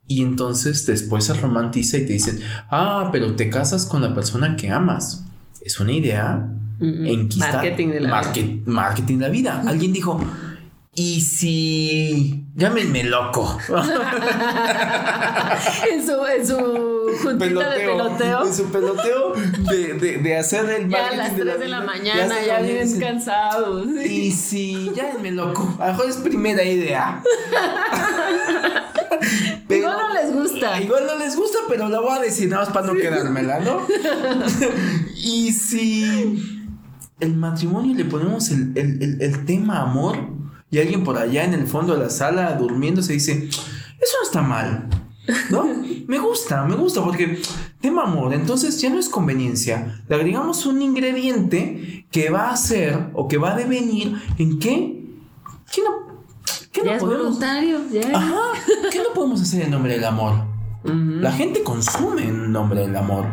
[0.07, 4.55] Y entonces después se romantiza y te dicen, ah, pero te casas con la persona
[4.55, 5.25] que amas.
[5.61, 7.05] Es una idea Ujú.
[7.05, 7.53] enquistada.
[7.53, 9.63] Marketing de la Market- marketing de la vida.
[9.67, 10.19] Alguien dijo,
[10.95, 12.43] ¿y si...
[12.55, 13.57] llámenme loco?
[15.91, 16.57] en su, en su
[17.23, 18.45] juntita de peloteo.
[18.45, 19.33] En su peloteo
[19.69, 21.85] de, de, de hacer el Ya a marketing las de 3 de la vida.
[21.93, 23.87] mañana, ya dicen, cansados.
[24.03, 24.07] sí.
[24.27, 25.75] Y si, llámenme loco.
[25.79, 27.21] A lo mejor es primera idea.
[29.67, 30.81] Pero- Igual no les gusta.
[30.81, 33.81] Igual no les gusta, pero la voy a decir nada más para no quedármela, ¿no?
[35.15, 36.56] y si
[37.19, 40.17] el matrimonio le ponemos el, el- el- el tema amor
[40.69, 44.23] y alguien por allá en el fondo de la sala durmiendo se dice, eso no
[44.25, 44.87] está mal,
[45.49, 45.65] ¿no?
[46.07, 47.41] Me gusta, me gusta porque
[47.81, 53.09] tema amor, entonces ya no es conveniencia, le agregamos un ingrediente que va a hacer
[53.13, 55.03] o que va a devenir en qué,
[55.73, 56.23] ¿qué no,
[56.71, 58.09] qué no Ya es podemos- voluntario, ya.
[58.17, 58.39] Ajá,
[58.89, 60.45] ¿qué no podemos hacer en nombre del amor?
[60.85, 63.25] La gente consume en nombre del amor.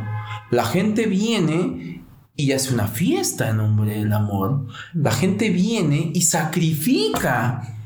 [0.50, 2.03] La gente viene
[2.36, 4.66] y hace una fiesta en nombre del amor.
[4.92, 7.76] La gente viene y sacrifica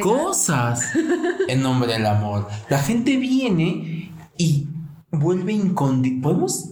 [0.00, 0.92] cosas
[1.48, 2.48] en nombre del amor.
[2.70, 4.68] La gente viene y
[5.10, 6.22] vuelve incondicional.
[6.22, 6.70] Podemos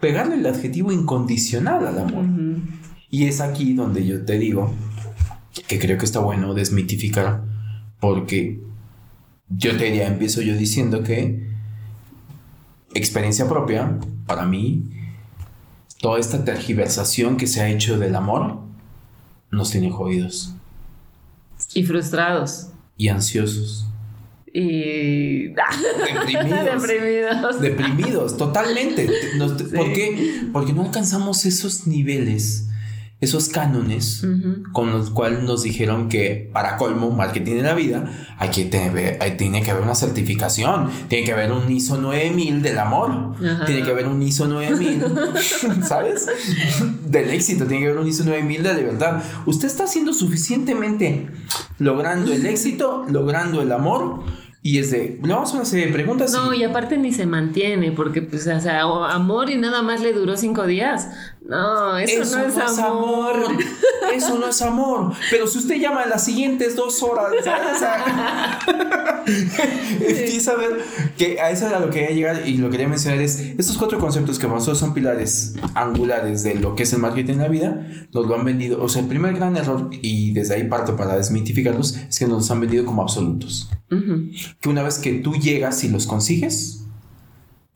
[0.00, 2.26] pegarle el adjetivo incondicional al amor.
[3.10, 4.74] Y es aquí donde yo te digo
[5.68, 7.44] que creo que está bueno desmitificar,
[8.00, 8.60] porque
[9.48, 11.48] yo te diría, empiezo yo diciendo que
[12.92, 14.82] experiencia propia, para mí,
[16.04, 18.58] toda esta tergiversación que se ha hecho del amor
[19.50, 20.52] nos tiene jodidos
[21.72, 22.66] Y frustrados.
[22.98, 23.86] y ansiosos,
[24.52, 25.46] Y.
[25.48, 26.82] deprimidos.
[26.82, 27.60] Deprimidos.
[27.60, 29.08] Deprimidos, totalmente.
[29.38, 30.42] Nos- ¿Por qué?
[30.52, 32.68] Porque no alcanzamos esos niveles,
[33.24, 34.62] esos cánones Ujú.
[34.72, 39.18] con los cuales nos dijeron que para colmo, marketing de la vida, hay que tener,
[39.20, 43.64] hay- tiene que haber una certificación, tiene que haber un ISO 9000 del amor, Ajá.
[43.66, 45.02] tiene que haber un ISO 9000,
[45.88, 46.26] ¿sabes?
[47.06, 49.22] Del éxito, tiene que haber un ISO 9000 de libertad.
[49.46, 51.28] Usted está haciendo suficientemente
[51.78, 54.22] logrando el éxito, logrando el amor,
[54.66, 56.32] y es de, le vamos a hacer una serie de preguntas.
[56.32, 58.80] No, y- y aparte ni se mantiene, porque, pues, o sea,
[59.12, 61.08] amor y nada más le duró cinco días.
[61.46, 63.36] No, eso, no, es, amor.
[64.14, 65.12] Eso no es amor.
[65.30, 67.26] Pero si usted llama en las siguientes dos horas.
[67.38, 67.42] O
[67.78, 68.58] sea,
[69.26, 70.70] empieza a ver
[71.18, 73.98] que a eso era lo que quería llegar y lo quería mencionar es estos cuatro
[73.98, 77.86] conceptos que nosotros son pilares angulares de lo que es el marketing en la vida,
[78.12, 78.82] nos lo han vendido.
[78.82, 82.38] O sea, el primer gran error, y desde ahí parto para desmitificarlos, es que nos
[82.38, 83.70] los han vendido como absolutos.
[83.90, 84.28] Ujú.
[84.60, 86.84] Que una vez que tú llegas y los consigues,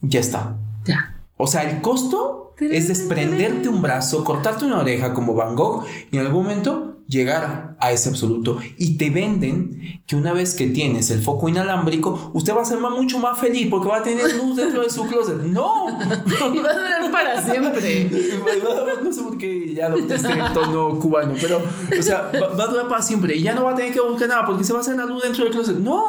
[0.01, 0.57] ya está.
[0.85, 1.21] Ya.
[1.37, 6.17] O sea, el costo es desprenderte un brazo, cortarte una oreja como Van Gogh y
[6.17, 8.59] en algún momento llegar a ese absoluto.
[8.77, 12.79] Y te venden que una vez que tienes el foco inalámbrico, usted va a ser
[12.79, 15.39] más- mucho más feliz porque va a tener luz dentro de su closet.
[15.43, 15.87] ¡No!
[16.55, 18.11] Y va a durar para siempre.
[19.05, 21.61] no sé por qué ya adopté este tono cubano, pero,
[21.99, 24.01] o sea, va, va a durar para siempre y ya no va a tener que
[24.01, 25.79] buscar nada porque se va a hacer la luz dentro del closet.
[25.79, 26.07] No,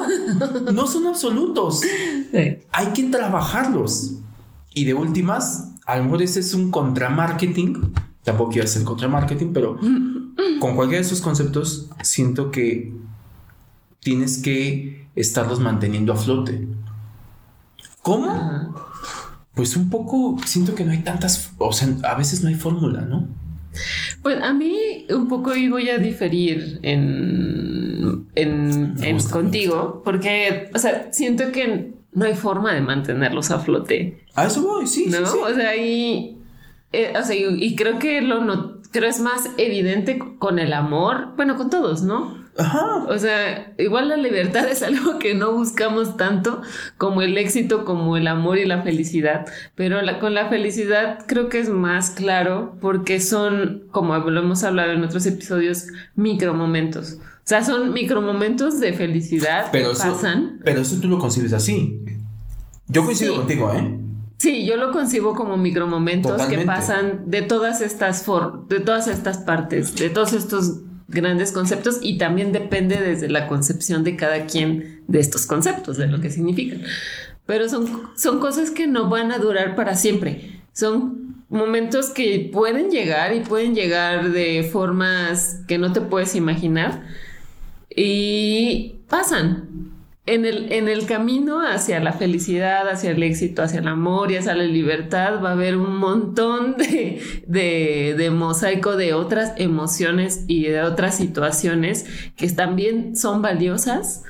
[0.71, 2.57] no son absolutos Sí.
[2.71, 4.15] hay que trabajarlos.
[4.73, 7.93] Y de últimas, a lo mejor ese es un contramarketing.
[8.23, 9.77] Tampoco quiero hacer contramarketing, pero
[10.59, 12.93] con cualquiera de esos conceptos siento que
[13.99, 16.67] tienes que estarlos manteniendo a flote.
[18.01, 18.29] ¿Cómo?
[18.31, 18.69] Ajá.
[19.59, 23.01] Pues un poco siento que no hay tantas, o sea, a veces no hay fórmula,
[23.01, 23.27] ¿no?
[24.21, 30.01] Pues a mí un poco y voy a diferir en, en, Me en gusta, contigo,
[30.05, 34.87] porque, o sea, siento que no hay forma de mantenerlos a flote, A eso voy,
[34.87, 35.05] sí.
[35.05, 35.25] sí, ¿no?
[35.25, 35.37] sí.
[35.43, 36.37] O sea, y
[36.91, 40.73] eh, o sea, y, y creo que lo no, creo es más evidente con el
[40.73, 42.37] amor, bueno, con todos, ¿no?
[42.57, 43.05] Ajá.
[43.07, 46.61] O sea, igual la libertad es algo que no buscamos tanto
[46.97, 51.47] como el éxito, como el amor y la felicidad, pero la- con la felicidad creo
[51.47, 57.13] que es más claro porque son, como lo hemos hablado en otros episodios, micromomentos.
[57.21, 60.59] O sea, son micromomentos de felicidad Pero que eso, pasan.
[60.63, 62.01] pero eso tú lo concibes así.
[62.87, 63.37] Yo coincido Sí.
[63.39, 63.97] contigo, ¿eh?
[64.39, 66.65] Sí, yo lo concibo como micromomentos que Totalmente.
[66.65, 72.17] pasan de todas estas for de todas estas partes, de todos estos grandes conceptos y
[72.17, 76.81] también depende desde la concepción de cada quien de estos conceptos, de lo que significan.
[77.45, 80.61] Pero son, son cosas que no van a durar para siempre.
[80.71, 87.03] Son momentos que pueden llegar y pueden llegar de formas que no te puedes imaginar
[87.93, 89.98] y pasan.
[90.31, 94.37] En el, en el camino hacia la felicidad, hacia el éxito, hacia el amor y
[94.37, 100.45] hacia la libertad va a haber un montón de, de, de mosaico de otras emociones
[100.47, 104.23] y de otras situaciones que también son valiosas.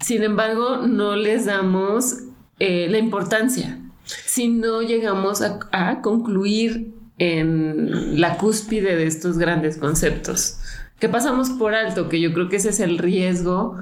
[0.00, 2.20] Sin embargo, no les damos
[2.58, 9.76] eh, la importancia si no llegamos a, a concluir en la cúspide de estos grandes
[9.76, 10.60] conceptos
[10.98, 13.76] que pasamos por alto, que yo creo que ese es el riesgo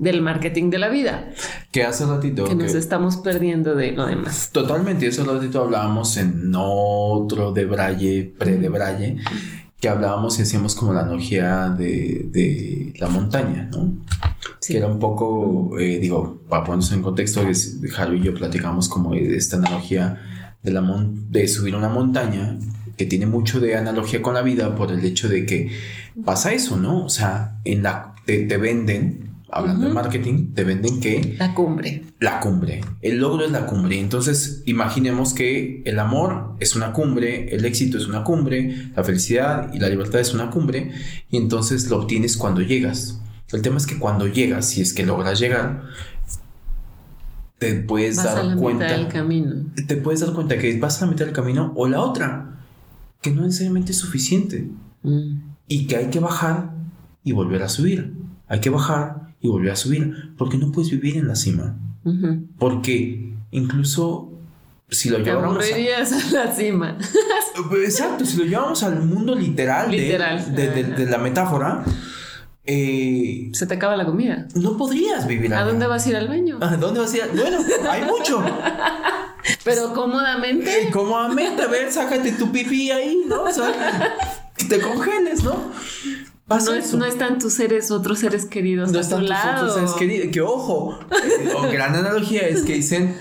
[0.00, 1.30] del marketing de la vida,
[1.70, 2.44] Que hace ratito.
[2.46, 4.48] que nos que- estamos perdiendo de lo demás.
[4.50, 9.16] Totalmente, hace ratito hablábamos en otro de Braille, pre de Braille,
[9.78, 13.92] que hablábamos y hacíamos como la analogía de, de la montaña, ¿no?
[14.60, 14.72] Sí.
[14.72, 18.88] Que era un poco, eh, digo, para ponernos en contexto, es, Jaro y yo platicamos
[18.88, 20.18] como esta analogía
[20.62, 22.58] de, la mon- de subir una montaña,
[22.96, 25.70] que tiene mucho de analogía con la vida por el hecho de que
[26.24, 27.04] pasa eso, ¿no?
[27.04, 32.04] O sea, en la, te, te venden, hablando de marketing, te venden que La cumbre.
[32.20, 32.80] la cumbre.
[33.02, 33.98] El logro es la cumbre.
[33.98, 39.72] Entonces, imaginemos que el amor es una cumbre, el éxito es una cumbre, la felicidad
[39.74, 40.92] y la libertad es una cumbre,
[41.30, 43.20] y entonces lo obtienes cuando llegas.
[43.52, 45.82] El tema es que cuando llegas, si es que logras llegar,
[47.58, 48.84] te puedes Vas a dar la cuenta.
[48.84, 49.54] mitad del camino.
[49.86, 52.58] Te puedes dar cuenta que vas a la mitad del camino o la otra,
[53.20, 54.68] que no necesariamente es suficiente
[55.02, 55.40] Mm.
[55.66, 56.72] y que hay que bajar
[57.24, 58.12] y volver a subir.
[58.48, 61.76] Hay que bajar y volver a subir, porque no puedes vivir en la cima.
[62.58, 64.32] Porque incluso
[64.88, 66.98] si lo llevamos a- la cima.
[67.84, 70.54] Exacto, si lo llevamos al mundo literal, Literal.
[70.54, 71.84] De, de- de la metáfora,
[72.66, 74.46] eh, Se te acaba la comida.
[74.54, 75.66] no podrías vivir ¿A allá.
[75.70, 76.58] dónde vas a ir al baño?
[76.60, 77.24] ¿A dónde vas a ir?
[77.34, 77.58] Bueno,
[77.90, 78.42] hay mucho.
[79.64, 80.82] Pero cómodamente.
[80.82, 83.44] Eh, Cómodamente, a ver, sácate tu pipí ahí, ¿no?
[83.44, 83.72] O sea,
[84.68, 85.56] te congeles, ¿no?
[86.50, 86.96] Pasa No, es- eso.
[86.98, 89.56] no están tus seres, otros seres queridos No a están tu tus lado.
[89.68, 90.28] otros seres queridos.
[90.32, 93.14] Que ojo, eh, o gran analogía es que dicen,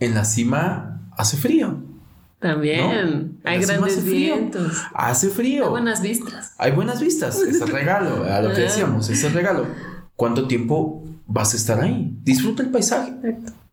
[0.00, 1.78] en la cima hace frío.
[2.40, 3.32] También.
[3.42, 3.50] ¿no?
[3.50, 4.34] Hay grandes hace frío.
[4.36, 4.82] vientos.
[4.94, 5.64] Hace frío.
[5.64, 6.52] Hay buenas vistas.
[6.58, 9.66] Hay buenas vistas, es el regalo, a lo que decíamos, es el regalo.
[10.14, 12.14] ¿Cuánto tiempo vas a estar ahí?
[12.22, 13.12] Disfruta el paisaje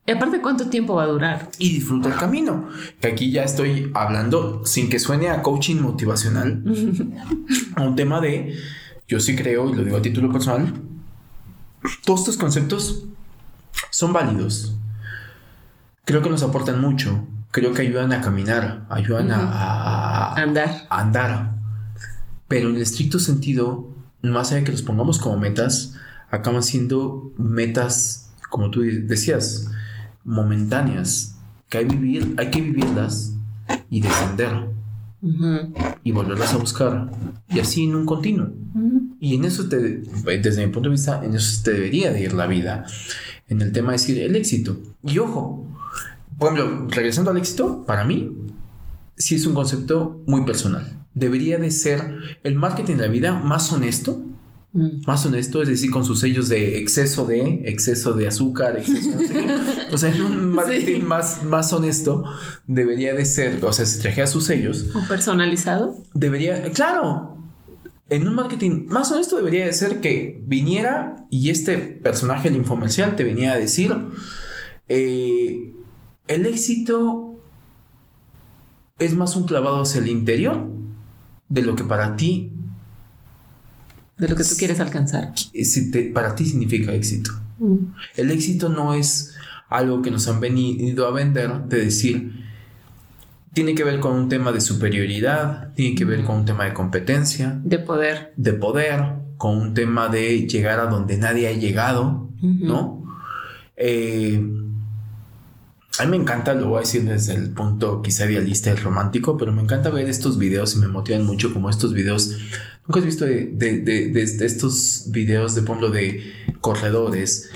[0.08, 1.50] Y aparte, ¿cuánto tiempo va a durar?
[1.60, 2.70] y disfruta el camino.
[3.02, 6.64] Que aquí ya estoy hablando sin que suene a coaching motivacional,
[7.76, 8.56] a un tema de,
[9.08, 10.74] yo sí creo, y lo digo a título personal,
[12.06, 13.04] todos estos conceptos
[13.92, 14.76] son válidos.
[16.06, 20.88] Creo que nos aportan mucho, creo que ayudan a caminar, ayudan a- a, a- Andar.
[20.90, 21.56] a andar.
[22.48, 23.90] Pero en el estricto sentido,
[24.22, 25.94] más allá de que los pongamos como metas,
[26.30, 29.70] acaban siendo metas, como tú decías,
[30.24, 31.36] momentáneas,
[31.70, 33.34] que hay, vivir, hay que vivirlas
[33.90, 34.70] y descender
[36.04, 37.10] Y volverlas a buscar.
[37.50, 38.50] Y así en un continuo.
[39.20, 42.34] Y en eso, te, desde mi punto de vista, en eso te debería de ir
[42.34, 42.86] la vida.
[43.48, 44.78] En el tema de decir el éxito.
[45.04, 45.68] Y ojo,
[46.38, 48.32] por ejemplo, regresando al éxito, para mí,
[49.18, 51.06] sí es un concepto muy personal.
[51.14, 54.22] Debería de ser el marketing de la vida más honesto.
[55.08, 59.16] Más honesto, es decir, con sus sellos de exceso de, exceso de azúcar, exceso de
[59.18, 59.48] no sé qué.
[59.94, 61.02] O sea, en un marketing Sí.
[61.02, 62.24] más, más honesto
[62.68, 65.96] debería de ser, o sea, si trajera sus sellos, ¿O personalizado?
[66.14, 67.38] debería, claro,
[68.10, 73.16] en un marketing más honesto debería de ser que viniera y este personaje del infomercial
[73.16, 73.96] te venía a decir,
[74.90, 75.74] eh,
[76.28, 77.40] el éxito
[79.00, 80.68] es más un clavado hacia el interior
[81.50, 82.52] de lo que para ti,
[84.18, 85.34] De lo que tú quieres alcanzar.
[85.38, 87.32] si te- para ti significa éxito.
[87.60, 87.76] Mm.
[88.18, 89.34] El éxito no es
[89.70, 92.32] algo que nos han venido a vender de decir,
[93.54, 96.74] tiene que ver con un tema de superioridad, tiene que ver con un tema de
[96.74, 98.34] competencia, De poder.
[98.38, 99.04] de poder,
[99.38, 102.30] con un tema de llegar a donde nadie ha llegado.
[102.42, 103.04] ¿no?
[103.78, 104.40] Eh,
[105.98, 109.38] a mí me encanta, lo voy a decir desde el punto quizá idealista y romántico,
[109.38, 112.36] pero me encanta ver estos videos y me motivan mucho como estos videos.
[112.88, 116.24] ¿Nunca has visto de, de, de, de estos videos de, por de
[116.62, 117.50] corredores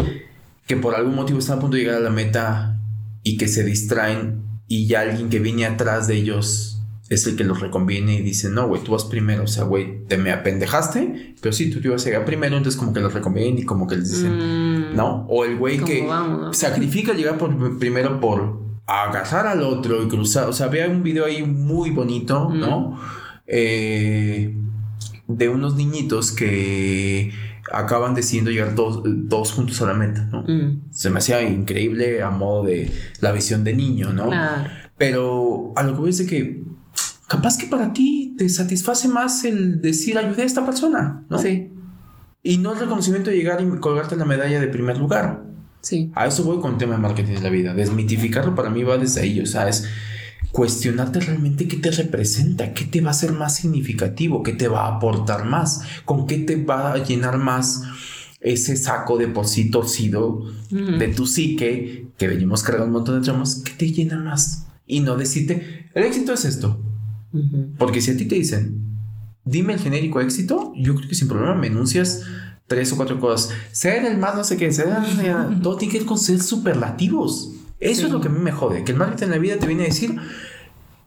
[0.66, 2.80] que por algún motivo están a punto de llegar a la meta
[3.24, 7.44] y que se distraen y ya alguien que viene atrás de ellos es el que
[7.44, 11.36] los reconviene y dice, no, güey, tú vas primero, o sea, güey, te me apendejaste,
[11.42, 13.88] pero sí, tú te ibas a llegar primero, entonces como que los reconviene y como
[13.88, 14.96] que les dicen, mm.
[14.96, 15.26] ¿no?
[15.28, 16.08] O el güey que
[16.52, 21.26] sacrifica llegar por, primero por agarrar al otro y cruzar, o sea, había un video
[21.26, 22.92] ahí muy bonito, ¿no?
[22.92, 23.00] Mm.
[23.48, 24.56] Eh,
[25.30, 27.32] de unos niñitos que
[27.72, 30.42] acaban decidiendo llegar todos, juntos a la meta, ¿no?
[30.42, 30.92] Mm.
[30.92, 34.32] Se me hacía increíble a modo de la visión de niño, ¿no?
[34.98, 36.64] Pero a lo que voy es que
[37.28, 41.38] capaz que para ti te satisface más el decir ayudé a esta persona, ¿no?
[41.38, 41.70] Sí.
[42.42, 45.44] Y no el reconocimiento de llegar y colgarte la medalla de primer lugar.
[45.82, 46.12] Sí.
[46.16, 47.74] A eso voy con el tema de marketing de la vida.
[47.76, 49.88] Desmitificarlo para mí va desde ahí, o sea, es
[50.52, 54.86] cuestionarte realmente qué te representa, qué te va a ser más significativo, qué te va
[54.86, 57.84] a aportar más, con qué te va a llenar más
[58.42, 63.26] ese saco de por sí torcido de tu psique que venimos cargando un montón de
[63.26, 64.68] tramos, ¿qué te llena más?
[64.88, 66.82] Y no decirte, el éxito es esto,
[67.78, 68.82] porque si a ti te dicen,
[69.44, 72.24] dime el genérico éxito, yo creo que sin problema me enuncias
[72.68, 73.54] tres o cuatro cosas.
[73.72, 74.88] Ser el más no sé qué, ser,
[75.62, 77.52] todo tiene que ver con ser superlativos.
[77.80, 79.68] Eso es lo que a mí me jode, que el marketing en la vida te
[79.68, 80.18] viene a decir,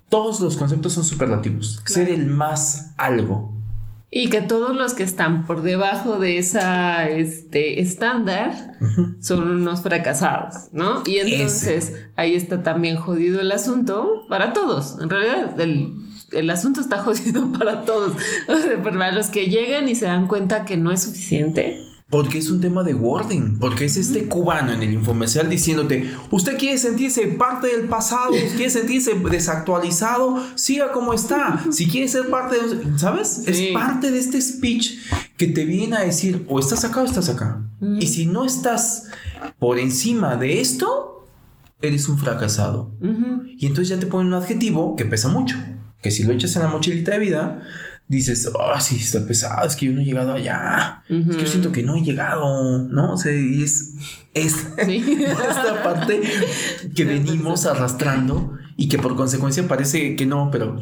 [0.09, 3.53] todos los conceptos son superlativos, ser el más algo.
[4.14, 8.53] Y que todos los que están por debajo de esa este, estándar
[9.20, 11.03] son unos fracasados, ¿no?
[11.07, 14.99] Y entonces ahí está también jodido el asunto para todos.
[15.01, 15.95] En realidad, el
[16.33, 18.16] el asunto está jodido para todos.
[18.83, 21.79] para los que llegan y se dan cuenta que no es suficiente.
[22.13, 26.59] Porque es un tema de wording, porque es este cubano en el infomercial diciéndote, usted
[26.59, 31.65] quiere sentirse parte del pasado, quiere sentirse desactualizado, siga como está.
[31.71, 33.45] Si quiere ser parte de, ¿sabes?
[33.47, 34.99] Es parte de este speech
[35.39, 37.63] que te viene a decir, o estás acá o estás acá.
[37.99, 39.09] Y si no estás
[39.59, 41.27] por encima de esto,
[41.81, 42.93] eres un fracasado.
[43.57, 45.57] Y entonces ya te ponen un adjetivo que pesa mucho
[46.03, 47.63] que si lo echas en la mochilita de vida,
[48.09, 51.48] dices, oh, sí, está pesado, es que yo no he llegado allá, es que yo
[51.48, 53.14] siento que no he llegado, ¿no?
[53.14, 53.94] O sea, y es,
[54.34, 56.20] esta parte
[56.94, 60.78] que venimos arrastrando y que por consecuencia parece que no, pero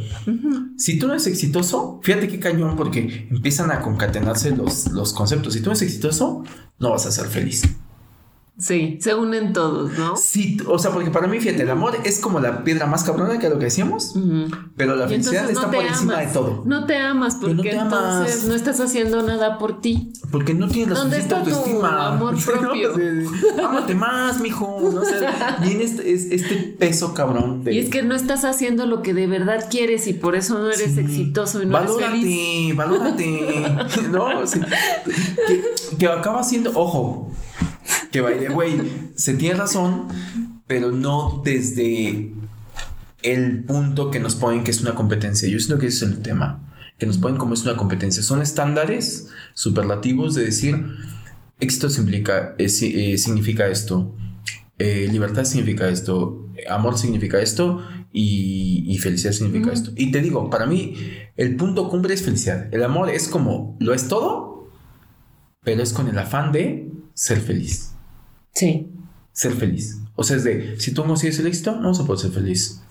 [0.76, 5.54] si tú no eres exitoso, fíjate qué cañón, porque empiezan a concatenarse los, los conceptos.
[5.54, 6.44] Si tú no eres exitoso,
[6.78, 7.62] no vas a ser feliz.
[8.60, 10.16] Sí, se unen todos, ¿no?
[10.16, 13.38] Sí, o sea, porque para mí, fíjate, el amor es como la piedra más cabrona
[13.38, 14.14] que lo que decíamos,
[14.76, 16.62] pero la felicidad está por encima de todo.
[16.66, 20.12] No te amas porque entonces no estás haciendo nada por ti.
[20.30, 22.08] Porque no tienes la suficiente autoestima.
[22.08, 22.92] amor propio.
[23.64, 24.90] ámate más, mijo.
[24.92, 25.14] No sé,
[25.62, 27.62] tienes este, este, peso cabrón.
[27.66, 30.70] Y es que no estás haciendo lo que de verdad quieres y por eso no
[30.70, 32.76] eres exitoso y no valórate, eres feliz.
[32.76, 34.28] Valórate, no,
[35.46, 37.30] que, que acaba siendo, ojo,
[38.10, 38.80] que by güey,
[39.14, 40.08] se tiene razón,
[40.66, 42.32] pero no desde
[43.22, 45.48] el punto que nos ponen que es una competencia.
[45.48, 46.60] Yo siento que ese es el tema,
[46.98, 48.22] que nos ponen como es una competencia.
[48.22, 50.86] Son estándares superlativos de decir,
[51.60, 54.14] éxito significa, eh, eh, significa esto,
[54.78, 59.92] eh, libertad significa esto, amor significa esto y, felicidad significa esto.
[59.96, 60.94] Y te digo, para mí
[61.36, 62.72] el punto cumbre es felicidad.
[62.72, 64.70] El amor es como, lo es todo,
[65.62, 67.89] pero es con el afán de ser feliz.
[68.52, 68.88] Sí.
[69.32, 69.98] Ser feliz.
[70.16, 72.30] O sea, es de, si tú no sigues el éxito, no vas a poder ser
[72.32, 72.82] feliz.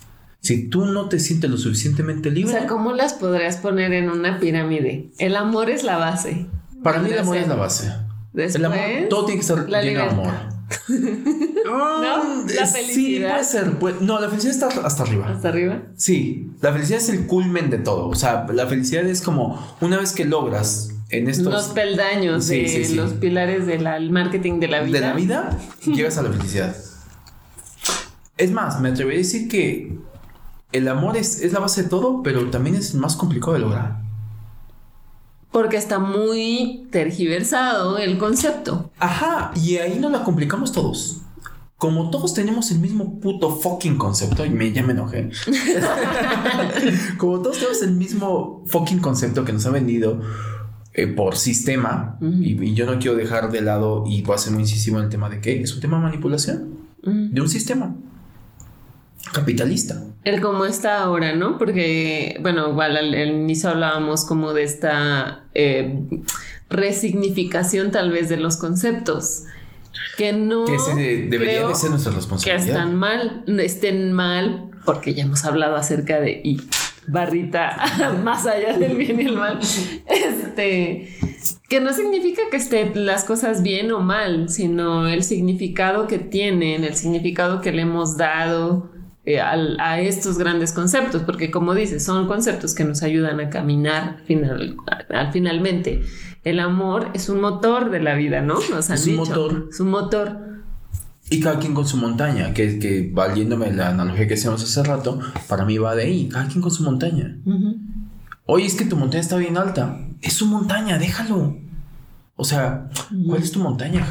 [0.42, 2.54] Si tú no te sientes lo suficientemente libre.
[2.54, 5.12] O sea, ¿cómo las podrías poner en una pirámide?
[5.20, 6.48] El amor es la base.
[6.82, 7.92] Para mí el amor es la base.
[8.34, 8.80] el amor,
[9.10, 10.34] todo tiene que estar lleno de amor.
[11.66, 12.46] ¿No?
[12.46, 13.44] La felicidad.
[13.44, 14.02] Sí, puede ser.
[14.02, 15.30] no, la felicidad está hasta arriba.
[15.30, 15.84] ¿Hasta arriba?
[15.96, 18.08] Sí, la felicidad es el culmen de todo.
[18.08, 21.52] O sea, la felicidad es como una vez que logras en estos...
[21.52, 25.00] Los peldaños de los pilares del marketing de la vida.
[25.00, 26.76] De la vida, llegas a la felicidad.
[28.38, 29.98] Es más, me atrevería a decir que
[30.72, 34.00] el amor es, es la base de todo, pero también es más complicado de lograr.
[35.52, 38.92] Porque está muy tergiversado el concepto.
[39.00, 41.22] Ajá, y ahí nos la complicamos todos.
[41.78, 45.32] Como todos tenemos el mismo puto fucking concepto, y me, ya me enojé.
[47.18, 50.22] Como todos tenemos el mismo fucking concepto que nos ha vendido
[50.94, 54.64] eh, por sistema, y, yo no quiero dejar de lado, y voy a ser muy
[54.64, 57.96] incisivo en el tema de que es un tema de manipulación de un sistema
[59.34, 60.04] capitalista.
[60.24, 61.58] El como está ahora, ¿no?
[61.58, 66.00] Porque, bueno, igual al, inicio hablábamos como de esta eh,
[66.70, 69.44] resignificación tal vez de los conceptos.
[70.18, 70.66] Que no.
[70.66, 72.68] Que debería de ser nuestra que responsabilidad.
[72.68, 76.62] están mal, estén mal, porque ya hemos hablado acerca de y
[77.12, 77.76] barrita
[78.24, 79.60] más allá del bien y el mal.
[80.08, 81.10] Este
[81.70, 86.84] que no significa que estén las cosas bien o mal, sino el significado que tienen,
[86.84, 88.90] el significado que le hemos dado
[89.26, 93.50] eh, al- a estos grandes conceptos, porque como dices, son conceptos que nos ayudan a
[93.50, 94.76] caminar final,
[95.10, 96.02] al finalmente.
[96.44, 98.56] El amor es un motor de la vida, ¿no?
[98.72, 99.26] Nos han Es un dicho.
[99.26, 99.68] motor.
[99.70, 100.40] Es un motor.
[101.30, 105.20] Y cada quien con su montaña, que, que valiéndome la analogía que hicimos hace rato,
[105.48, 107.38] para mí va de ahí, cada quien con su montaña.
[107.46, 107.78] Ujú.
[108.46, 110.00] Oye, es que tu montaña está bien alta.
[110.22, 111.56] Es su montaña, déjalo.
[112.36, 112.90] O sea,
[113.28, 114.08] ¿cuál es tu montaña?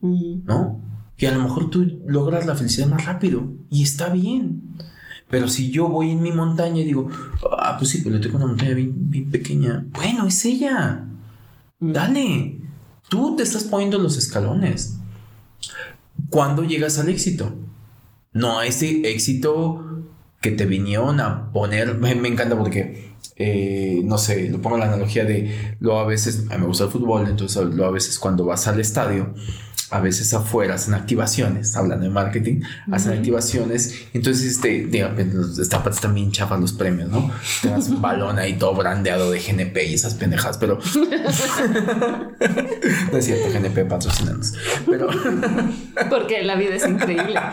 [0.00, 0.42] Ujú.
[0.46, 0.80] ¿No?
[1.18, 4.62] Y a lo mejor tú logras la felicidad más rápido y está bien.
[5.28, 7.10] Pero si yo voy en mi montaña y digo,
[7.58, 9.84] ah, pues sí, pero yo tengo una montaña bien, bien pequeña.
[9.92, 11.04] Bueno, es ella.
[11.78, 12.60] Dale.
[13.10, 14.99] Tú te estás poniendo los escalones.
[16.30, 17.52] ¿Cuándo llegas al éxito?
[18.32, 19.99] No a ese éxito
[20.40, 21.94] que te vinieron a poner.
[21.94, 26.06] Me, me encanta porque, eh, no sé, lo pongo en la analogía de lo a
[26.06, 29.34] veces, a mí me gusta el fútbol, entonces lo a veces cuando vas al estadio,
[29.92, 32.60] a veces afuera hacen activaciones, hablando de marketing,
[32.92, 33.18] hacen Ujú.
[33.18, 35.12] activaciones, entonces este, diga,
[35.60, 37.28] esta parte también chafan los premios, ¿no?
[37.60, 40.78] Te das un balón ahí todo brandeado de GNP y esas pendejas, pero
[43.12, 44.54] no es cierto, GNP patrocinanos,
[44.86, 45.08] pero
[46.08, 47.40] Porque la vida es increíble.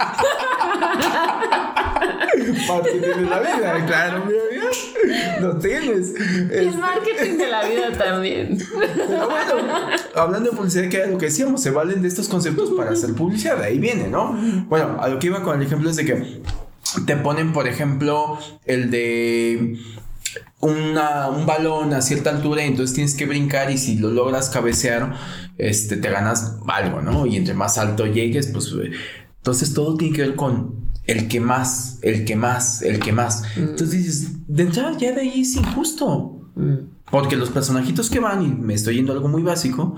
[2.68, 6.10] marketing de la vida, claro, mira, mira, lo tienes.
[6.12, 8.58] Y Es- el marketing de la vida también.
[8.96, 9.72] Pero bueno,
[10.16, 13.14] hablando de publicidad, que era lo que decíamos, se valen de estos conceptos para hacer
[13.14, 14.34] publicidad, ahí viene, ¿no?
[14.68, 16.42] Bueno, a lo que iba con el ejemplo es de que
[17.06, 19.78] te ponen, por ejemplo, el de
[20.60, 24.50] una, un balón a cierta altura y entonces tienes que brincar y si lo logras
[24.50, 25.16] cabecear,
[25.58, 27.26] este, te ganas algo, ¿no?
[27.26, 28.68] Y entre más alto llegues, pues...
[28.74, 28.92] eh,
[29.38, 33.44] Entonces todo tiene que ver con el que más, el que más, el que más.
[33.56, 36.34] Entonces dices, de entrada ya de ahí es injusto.
[37.10, 39.96] Porque los personajitos que van, y me estoy yendo a algo muy básico,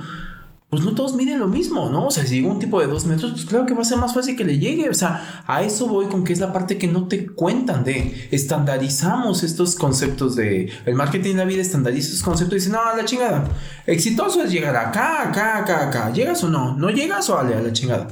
[0.69, 2.05] pues no todos miden lo mismo, ¿no?
[2.05, 3.97] O sea, si llega un tipo de dos metros, pues claro que va a ser
[3.97, 4.87] más fácil que le llegue.
[4.87, 8.27] O sea, a eso voy con que es la parte que no te cuentan de
[8.29, 12.83] estandarizamos estos conceptos de el marketing de la vida, estandariza esos conceptos y dice, no,
[12.83, 13.49] a la chingada.
[13.87, 16.13] Exitoso es llegar acá, acá, acá, acá.
[16.13, 16.77] ¿Llegas o no?
[16.77, 18.07] ¿No llegas o vale a la chingada?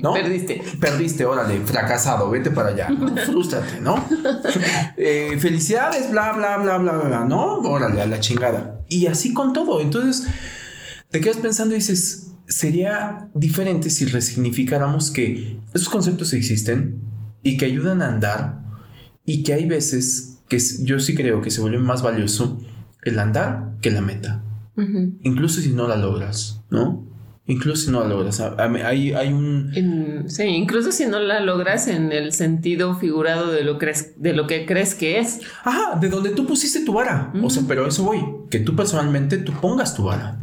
[0.00, 0.12] ¿No?
[0.14, 0.62] Perdiste.
[0.80, 3.14] Perdiste, órale, fracasado, vete para allá, ¿no?
[3.26, 4.02] Frústrate, ¿no?
[4.96, 7.58] Eh, felicidades, bla, bla, bla, bla, bla, ¿no?
[7.58, 8.80] Órale, a la chingada.
[8.88, 9.80] Y así con todo.
[9.80, 10.28] Entonces,
[11.12, 17.00] te quedas pensando y dices, sería diferente si resignificáramos que esos conceptos existen
[17.42, 18.62] y que ayudan a andar
[19.24, 22.58] y que hay veces que yo sí creo que se vuelve más valioso
[23.02, 24.42] el andar que la meta.
[25.22, 27.06] Incluso si no la logras, ¿no?
[27.46, 28.40] Incluso si no la logras.
[28.40, 29.70] Hay, hay un...
[29.74, 34.32] En- sí, incluso si no la logras en el sentido figurado de lo, crees, de
[34.32, 35.40] lo que crees que es.
[35.64, 37.32] Ajá, de donde tú pusiste tu vara.
[37.42, 38.20] O sea, pero eso voy.
[38.50, 40.38] Que tú personalmente tú pongas tu vara.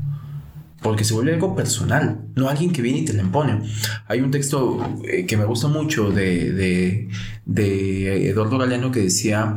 [0.81, 3.63] Porque se vuelve algo personal, no alguien que viene y te la impone.
[4.07, 7.09] Hay un texto eh, que me gusta mucho de, de,
[7.45, 9.55] de Eduardo Galeano que decía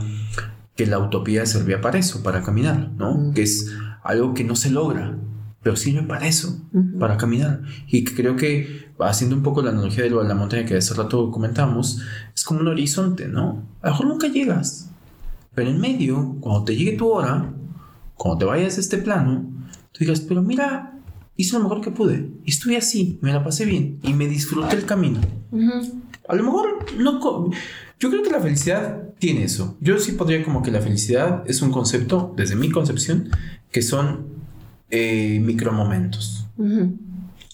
[0.77, 3.14] que la utopía servía para eso, para caminar, ¿no?
[3.14, 3.35] Mm.
[3.35, 3.70] Que es
[4.03, 5.16] algo que no se logra,
[5.62, 6.99] pero sirve para eso, Ujú.
[6.99, 7.62] para caminar.
[7.87, 10.95] Y creo que, haciendo un poco la analogía de lo de la montaña que hace
[10.95, 12.03] rato comentamos,
[12.35, 13.64] es como un horizonte, ¿no?
[13.81, 14.91] A lo mejor nunca llegas,
[15.55, 17.53] pero en medio, cuando te llegue tu hora,
[18.16, 19.45] cuando te vayas de este plano,
[19.93, 20.99] tú digas, pero mira,
[21.37, 24.76] hice lo mejor que pude, y estuve así, me la pasé bien, y me disfruté
[24.76, 25.20] el camino.
[26.28, 27.51] A lo mejor no...
[27.99, 29.76] Yo creo que la felicidad tiene eso.
[29.80, 33.30] Yo sí podría como que la felicidad es un concepto, desde mi concepción,
[33.70, 34.26] que son
[34.91, 36.47] eh, micromomentos.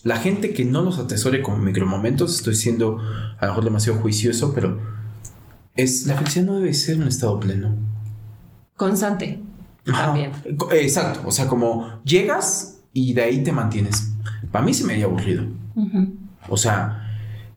[0.04, 4.54] La gente que no los atesore como micromomentos, estoy siendo a lo mejor demasiado juicioso,
[4.54, 4.80] pero
[5.76, 7.76] es la felicidad no debe ser un estado pleno.
[8.76, 9.40] Constante.
[9.86, 10.06] Ajá.
[10.06, 10.32] También.
[10.72, 14.12] Exacto, o sea, como llegas y de ahí te mantienes.
[14.50, 15.44] Para mí se me haría aburrido.
[16.48, 17.04] O sea,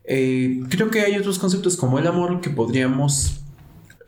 [0.04, 3.42] eh, creo que hay otros conceptos como el amor que podríamos,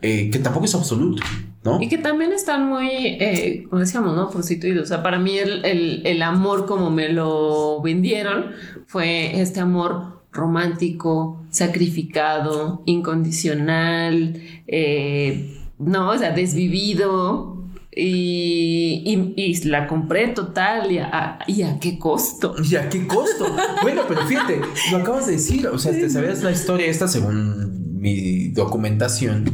[0.02, 1.22] eh, que tampoco es absoluto,
[1.64, 1.80] ¿no?
[1.80, 4.28] Y que también están muy, eh, como decíamos, ¿no?
[4.28, 4.84] Constituidos.
[4.84, 8.52] O sea, para mí el, el- el amor como me lo vendieron
[8.86, 17.53] fue este amor romántico, sacrificado, incondicional, eh, no, o sea, desvivido.
[17.96, 22.54] Y, y- y la compré total y a, y a qué costo.
[22.70, 23.46] ¿Y a qué costo?
[23.82, 28.00] bueno, pero fíjate, lo acabas de decir, o sea, te sabías la historia esta según
[28.00, 29.50] mi documentación,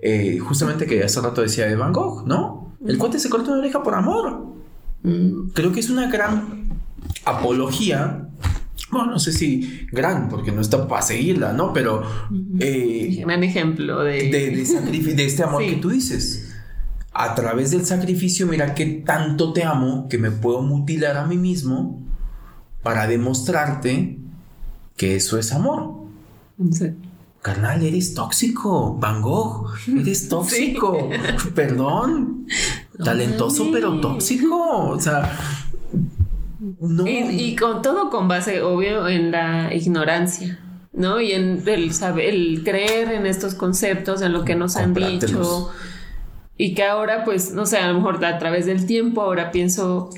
[0.00, 2.74] eh, justamente que hace rato decía de Van Gogh, ¿no?
[2.86, 4.46] El cuate se cortó una oreja por amor.
[5.02, 6.68] Mm, Creo que es una gran
[7.24, 8.28] apología
[8.90, 11.72] bueno, no sé si gran, porque no está para seguirla, ¿no?
[11.72, 12.02] Pero...
[12.60, 14.30] Eh, gran ejemplo de...
[14.30, 16.41] De, este amor que tú dices.
[17.14, 21.36] A través del sacrificio, mira que tanto te amo que me puedo mutilar a mí
[21.36, 22.00] mismo
[22.82, 24.18] para demostrarte
[24.96, 25.94] que eso es amor.
[26.70, 26.92] Sí.
[27.42, 28.96] Carnal, eres tóxico.
[28.98, 31.10] Van Gogh, eres tóxico.
[31.54, 32.46] Perdón.
[33.02, 34.90] Talentoso, pero tóxico.
[34.90, 35.38] O sea,
[37.04, 40.60] y, con todo con base, obvio, en la ignorancia,
[40.92, 41.20] ¿no?
[41.20, 45.70] Y en el, saber, el creer en estos conceptos, en lo que nos han dicho.
[46.56, 50.10] Y que ahora, pues, no sé, a lo mejor a través del tiempo, ahora pienso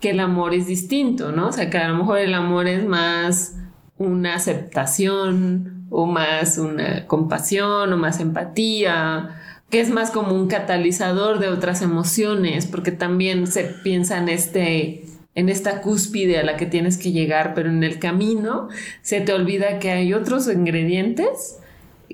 [0.00, 1.48] que el amor es distinto, ¿no?
[1.48, 3.56] O sea, que a lo mejor el amor es más
[3.98, 9.36] una aceptación o más una compasión o más empatía,
[9.68, 15.04] que es más como un catalizador de otras emociones, porque también se piensa en este
[15.36, 18.68] en esta cúspide a la que tienes que llegar, pero en el camino
[19.00, 21.58] se te olvida que hay otros ingredientes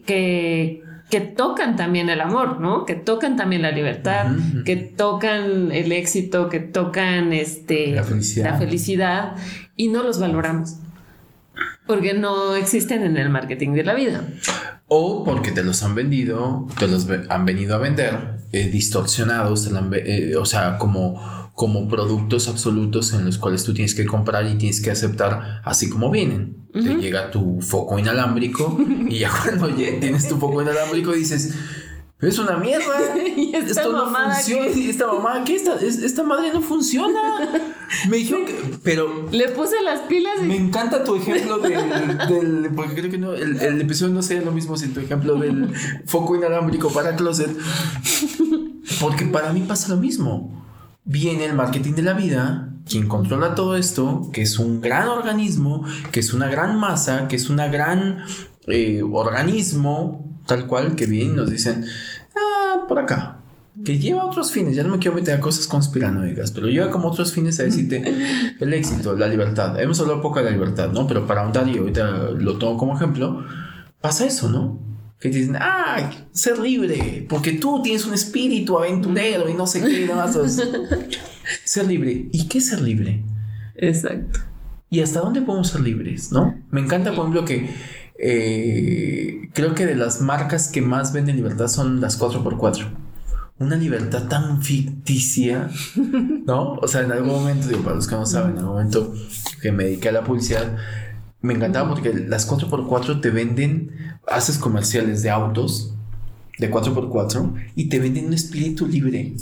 [0.05, 2.85] que, que tocan también el amor, ¿no?
[2.85, 4.27] Que tocan también la libertad,
[4.65, 8.51] que tocan el éxito, que tocan este, la, felicidad.
[8.51, 9.37] la felicidad
[9.77, 10.77] y no los valoramos.
[11.87, 14.25] Porque no existen en el marketing de la vida.
[14.89, 20.35] O porque te los han vendido, te los han venido a vender eh, distorsionados, eh,
[20.37, 24.83] o sea, como como productos absolutos en los cuales tú tienes que comprar y tienes
[24.83, 26.69] que aceptar así como vienen.
[26.71, 28.79] Te llega tu foco inalámbrico
[29.09, 31.55] y ya cuando tienes tu foco inalámbrico dices,
[32.21, 33.17] es una mierda.
[33.55, 34.67] Esto no funciona.
[34.67, 35.57] Esta mamá, ¿qué?
[35.57, 37.63] Esta, esta madre no funciona.
[38.11, 38.79] Me dijo que.
[38.83, 39.27] Pero.
[39.33, 40.35] Le puse las pilas.
[40.43, 40.45] Y...
[40.45, 42.71] Me encanta tu ejemplo del.
[42.77, 43.33] porque creo que no.
[43.33, 47.51] El, el episodio no sería lo mismo sin tu ejemplo del foco inalámbrico para closet.
[49.01, 50.56] Porque para mí pasa lo mismo
[51.07, 55.85] viene el marketing de la vida, quien controla todo esto, que es un gran organismo,
[56.13, 58.25] que es una gran masa, que es una gran
[58.67, 61.85] eh, organismo, tal cual, que viene y nos dicen,
[62.37, 63.39] ah, por acá.
[63.85, 67.09] Que lleva otros fines, ya no me quiero meter a cosas conspiranoicas, pero lleva como
[67.09, 68.03] otros fines a decirte
[68.61, 69.79] el éxito, la libertad.
[69.79, 71.07] Hemos hablado poco de la libertad, ¿no?
[71.07, 73.45] Pero para ahondar, y ahorita lo tomo como ejemplo,
[74.01, 74.79] pasa eso, ¿no?
[75.21, 80.07] Que dicen, ah, ser libre, porque tú tienes un espíritu aventurero y no sé qué,
[80.07, 80.61] nada más.
[81.65, 82.29] ser libre.
[82.33, 83.23] ¿Y qué es ser libre?
[83.77, 84.41] Exacto.
[84.91, 86.31] ¿Y hasta dónde podemos ser libres?
[86.33, 86.55] ¿No?
[86.71, 87.69] Me encanta, por ejemplo, que
[88.19, 92.87] eh, creo que de las marcas que más venden libertad son las 4x4.
[93.59, 95.71] Una libertad tan ficticia,
[96.47, 96.75] ¿no?
[96.75, 99.15] O sea, en algún momento, digo, para los que no saben, en algún momento
[99.63, 100.77] que me dediqué a la publicidad,
[101.47, 105.95] me encantaba porque las 4x4 te venden, haces comerciales de autos
[106.59, 109.35] de 4x4 y te venden un espíritu libre.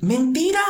[0.00, 0.60] ¡Mentira!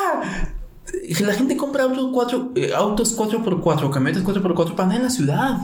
[1.21, 5.59] La gente compra autos 4, eh, autos 4x4, camionetas 4x4 para andar en la ciudad.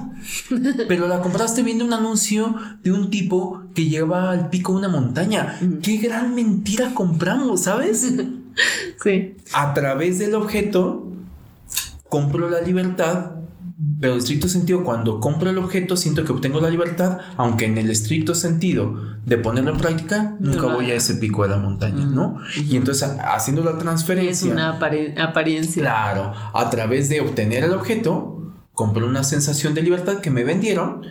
[0.88, 5.59] Pero la compraste viendo un anuncio de un tipo que lleva al pico una montaña.
[5.82, 8.12] ¡Qué gran mentira compramos, ¿sabes?
[9.02, 9.36] Sí.
[9.52, 11.12] A través del objeto
[12.09, 13.36] compro la libertad
[14.00, 17.76] pero en estricto sentido, cuando compro el objeto, siento que obtengo la libertad, aunque en
[17.76, 18.96] el estricto sentido
[19.26, 22.38] de ponerlo en práctica, nunca voy a ese pico de la montaña, ¿no?
[22.56, 24.46] Y entonces, haciendo la transferencia.
[24.46, 25.82] Es una apariencia.
[25.82, 31.02] Claro, a través de obtener el objeto, compro una sensación de libertad que me vendieron,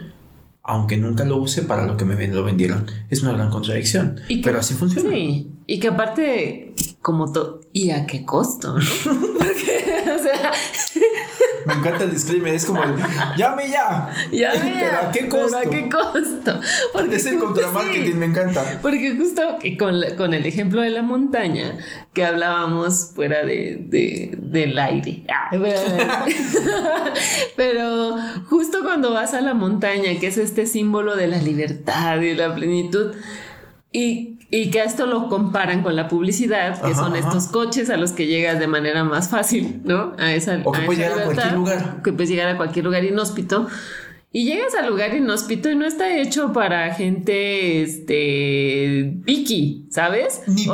[0.64, 2.88] aunque nunca lo use para lo que me lo vendieron.
[3.12, 4.20] Es una gran contradicción.
[4.44, 5.12] pero así funciona.
[5.12, 8.76] Sí, y que aparte, como todo, ¿y a qué costo?
[9.04, 10.52] Porque, o sea,
[11.66, 12.96] me encanta el disclaimer, es como el
[13.38, 14.10] llame ya.
[14.32, 15.58] ¿Pero a qué costo?
[15.62, 16.60] ¿Pero a qué costo?
[16.94, 18.80] Porque es el contramarketing, me encanta.
[18.82, 19.42] Porque justo
[19.80, 21.78] con, con, el ejemplo de la montaña
[22.14, 25.24] que hablábamos fuera de, de del aire.
[25.28, 25.50] Ah,
[27.56, 28.18] pero
[28.50, 32.54] justo cuando vas a la montaña, que es este símbolo de la libertad y la
[32.54, 33.14] plenitud,
[33.92, 38.12] y y que esto lo comparan con la publicidad, que son estos coches a los
[38.12, 40.14] que llegas de manera más fácil, ¿no?
[40.18, 42.04] A esa O que puedes llegar a cualquier lugar.
[42.04, 43.68] Que puedes llegar a cualquier lugar inhóspito.
[44.36, 50.42] Y llegas al lugar inhóspito y no está hecho para gente, este, piqui, ¿sabes?
[50.46, 50.68] Ni,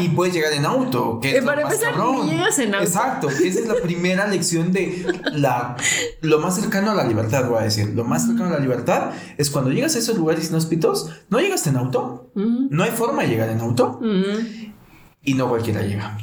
[0.00, 2.86] ni puedes llegar en auto, que es eh, para empezar, ni llegas en auto.
[2.86, 5.76] Exacto, esa es la primera lección de la,
[6.22, 7.88] lo más cercano a la libertad, voy a decir.
[7.94, 11.66] Lo más cercano a la libertad es cuando llegas a esos lugares inhóspitos, no llegas
[11.66, 14.00] en auto, no hay forma de llegar en auto
[15.22, 16.16] y no cualquiera llega.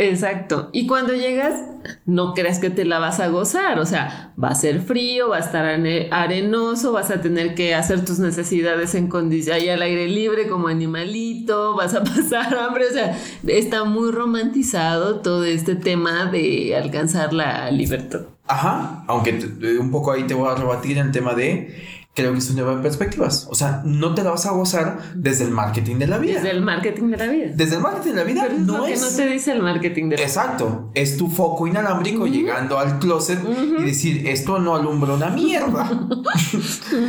[0.00, 0.70] Exacto.
[0.72, 1.60] Y cuando llegas,
[2.06, 3.78] no creas que te la vas a gozar.
[3.78, 5.66] O sea, va a ser frío, va a estar
[6.10, 10.68] arenoso, vas a tener que hacer tus necesidades en condición ahí al aire libre como
[10.68, 12.86] animalito, vas a pasar hambre.
[12.88, 18.20] O sea, está muy romantizado todo este tema de alcanzar la libertad.
[18.46, 21.76] Ajá, aunque t- un poco ahí te voy a rebatir el tema de
[22.14, 23.46] creo que es una nueva perspectivas.
[23.50, 26.34] O sea, no te la vas a gozar desde el marketing de la vida.
[26.34, 27.46] Desde el marketing de la vida.
[27.54, 29.00] Desde el marketing de la vida Pero es no lo que es.
[29.00, 30.24] no te dice el marketing de la vida.
[30.26, 33.38] Exacto, es tu foco inalámbrico llegando al closet
[33.78, 35.90] y decir, esto no alumbra una mierda.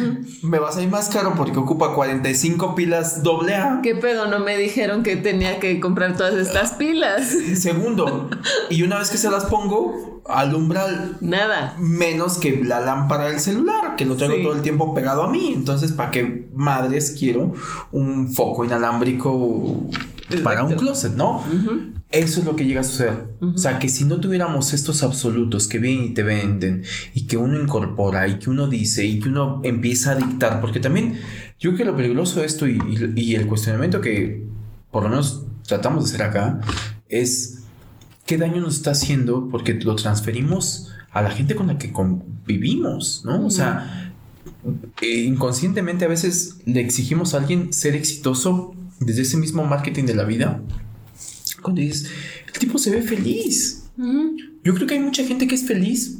[0.43, 3.80] Me vas a ir más caro porque ocupa 45 pilas doble A.
[3.82, 4.28] ¿Qué pedo?
[4.28, 7.28] No me dijeron que tenía que comprar todas estas pilas.
[7.56, 8.30] Segundo,
[8.70, 10.86] y una vez que se las pongo, alumbra
[11.22, 11.76] Nada.
[11.80, 14.26] menos que la lámpara del celular, que lo Sí.
[14.43, 15.53] todo el tiempo pegado a mí.
[15.55, 17.53] Entonces, ¿para qué madres quiero
[17.91, 19.88] un foco inalámbrico
[20.43, 21.43] para un closet, no?
[22.09, 23.30] Eso es lo que llega a suceder.
[23.41, 27.38] O sea, que si no tuviéramos estos absolutos que vienen y te venden y que
[27.38, 31.19] uno incorpora y que uno dice y que uno empieza a dictar, porque también
[31.59, 34.45] yo creo que lo peligroso de esto y, y- y el cuestionamiento que
[34.91, 36.59] por lo menos tratamos de hacer acá
[37.07, 37.61] es
[38.26, 43.24] qué daño nos está haciendo porque lo transferimos a la gente con la que convivimos,
[43.26, 43.45] ¿no?
[43.45, 44.13] O sea,
[45.01, 50.15] eh, inconscientemente a veces le exigimos a alguien ser exitoso desde ese mismo marketing de
[50.15, 50.61] la vida.
[51.61, 52.09] Cuando dices,
[52.47, 53.89] el tipo se ve feliz.
[54.63, 56.17] Yo creo que hay mucha gente que es feliz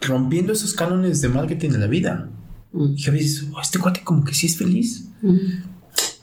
[0.00, 2.28] rompiendo esos cánones de marketing de la vida.
[2.72, 2.94] Mm.
[2.96, 5.08] Y a veces, "Oh, este cuate como que sí es feliz.
[5.22, 5.36] Mm.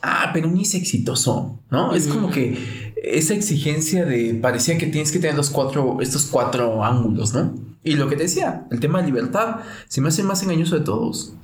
[0.02, 1.94] Ah, pero ni es exitoso, ¿no?
[1.94, 6.84] Es como que esa exigencia de parecía que tienes que tener los cuatro, estos cuatro
[6.84, 7.54] ángulos, ¿no?
[7.82, 9.56] Y lo que te decía, el tema de libertad,
[9.88, 11.34] se me hace más engañoso de todos.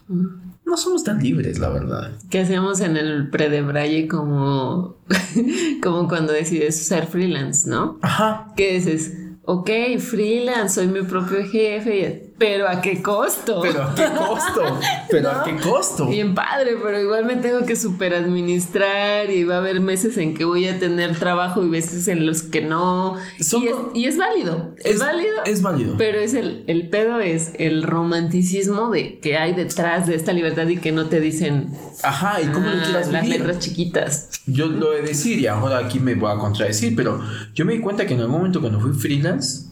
[0.66, 2.12] No somos tan libres, la verdad.
[2.28, 4.96] ¿Qué hacemos en el pre-de-braille como,
[5.82, 7.98] como cuando decides ser freelance, ¿no?
[8.02, 8.52] Ajá.
[8.56, 13.60] Que dices, ok, freelance, soy mi propio jefe, pero ¿a qué costo?
[13.62, 14.78] Pero a qué costo?
[15.10, 16.06] Pero a qué costo?
[16.06, 20.34] Bien padre, pero igual me tengo que super administrar y va a haber meses en
[20.34, 23.16] que voy a tener trabajo y veces en los que no.
[23.40, 25.44] Son y, es, co- y es válido, es, válido.
[25.46, 25.94] Es válido.
[25.96, 30.66] Pero es el, el pedo es el romanticismo de que hay detrás de esta libertad
[30.68, 31.68] y que no te dicen
[32.02, 33.38] Ajá, ¿y cómo lo ah, quieras las vivir?
[33.40, 34.30] letras chiquitas.
[34.46, 37.20] Yo lo he de decir y ahora aquí me voy a contradecir, pero
[37.54, 39.68] yo me di cuenta que en algún momento cuando fui freelance,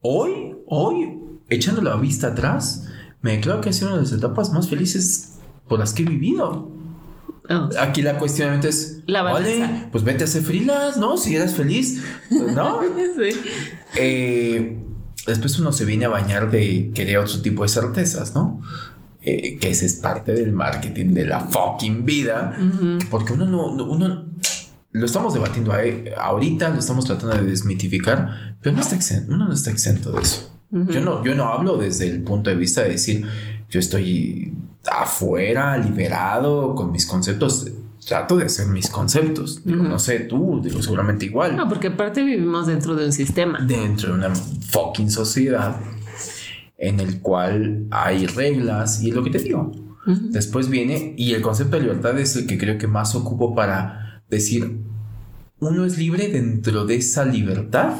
[0.00, 1.18] hoy, hoy,
[1.48, 2.86] echando la vista atrás,
[3.22, 5.34] me declaro que ha sido una de las etapas más felices
[5.68, 6.70] por las que he vivido.
[7.50, 11.16] Oh, Aquí la cuestionamiento es, La vale, pues vete a ser freelance, ¿no?
[11.18, 12.80] Si eres feliz, ¿no?
[13.18, 13.38] sí.
[13.96, 14.78] Eh,
[15.26, 18.60] después uno se viene a bañar de querer otro tipo de certezas, ¿no?
[19.22, 22.56] Eh, que ese es parte del marketing de la fucking vida.
[23.10, 24.26] Porque uno no, no- uno
[24.92, 29.46] lo estamos debatiendo ahí- ahorita, lo estamos tratando de desmitificar, pero no está exento, uno
[29.48, 30.53] no está exento de eso.
[30.70, 33.24] Yo, no, yo no hablo desde el punto de vista de decir,
[33.70, 34.52] yo estoy
[34.86, 37.70] afuera, liberado con mis conceptos.
[38.06, 39.64] Trato de hacer mis conceptos.
[39.64, 43.58] Digo, No sé, tú, digo, seguramente igual No, porque aparte vivimos dentro de un sistema.
[43.60, 45.80] dentro de una fucking sociedad
[46.76, 49.72] en el cual hay reglas y es lo que te digo.
[50.06, 54.22] Después viene y el concepto de libertad es el que creo que más ocupo para
[54.28, 54.80] decir
[55.60, 57.94] uno es libre dentro de esa libertad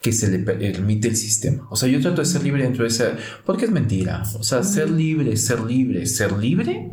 [0.00, 1.66] que se le permite el sistema.
[1.70, 4.22] O sea, yo trato de ser libre dentro de esa porque es mentira.
[4.38, 6.90] O sea, ser libre, ser libre, ser libre.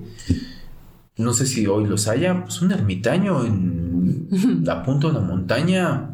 [1.17, 4.27] No sé si hoy los haya, pues un ermitaño en
[4.63, 6.09] la punta de una montaña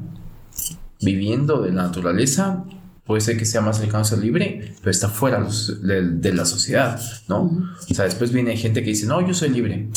[1.01, 2.65] viviendo de la naturaleza,
[3.05, 5.47] puede ser que sea más cercano a ser libre, pero está fuera
[5.81, 7.75] de, de la sociedad, ¿no?
[7.89, 9.89] O sea, después viene gente que dice, no, yo soy libre.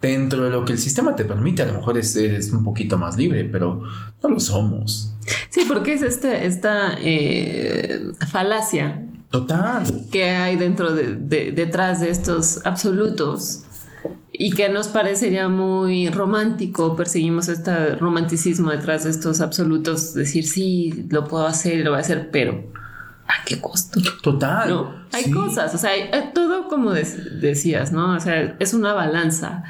[0.00, 2.98] Dentro de lo que el sistema te permite, a lo mejor es- eres un poquito
[2.98, 3.82] más libre, pero
[4.22, 5.14] no lo somos.
[5.48, 9.84] Sí, porque es este, esta eh, falacia Total.
[10.12, 13.62] que hay dentro de, de- detrás de estos absolutos
[14.32, 21.06] y que nos parecería muy romántico, perseguimos este romanticismo detrás de estos absolutos, decir sí,
[21.08, 22.70] lo puedo hacer, lo voy a hacer, pero
[23.28, 24.00] ¿a qué costo?
[24.22, 24.68] Total.
[24.68, 25.30] No, hay Sí.
[25.30, 28.14] cosas, o sea, hay- hay todo como des- decías, ¿no?
[28.16, 29.64] O sea, es una balanza.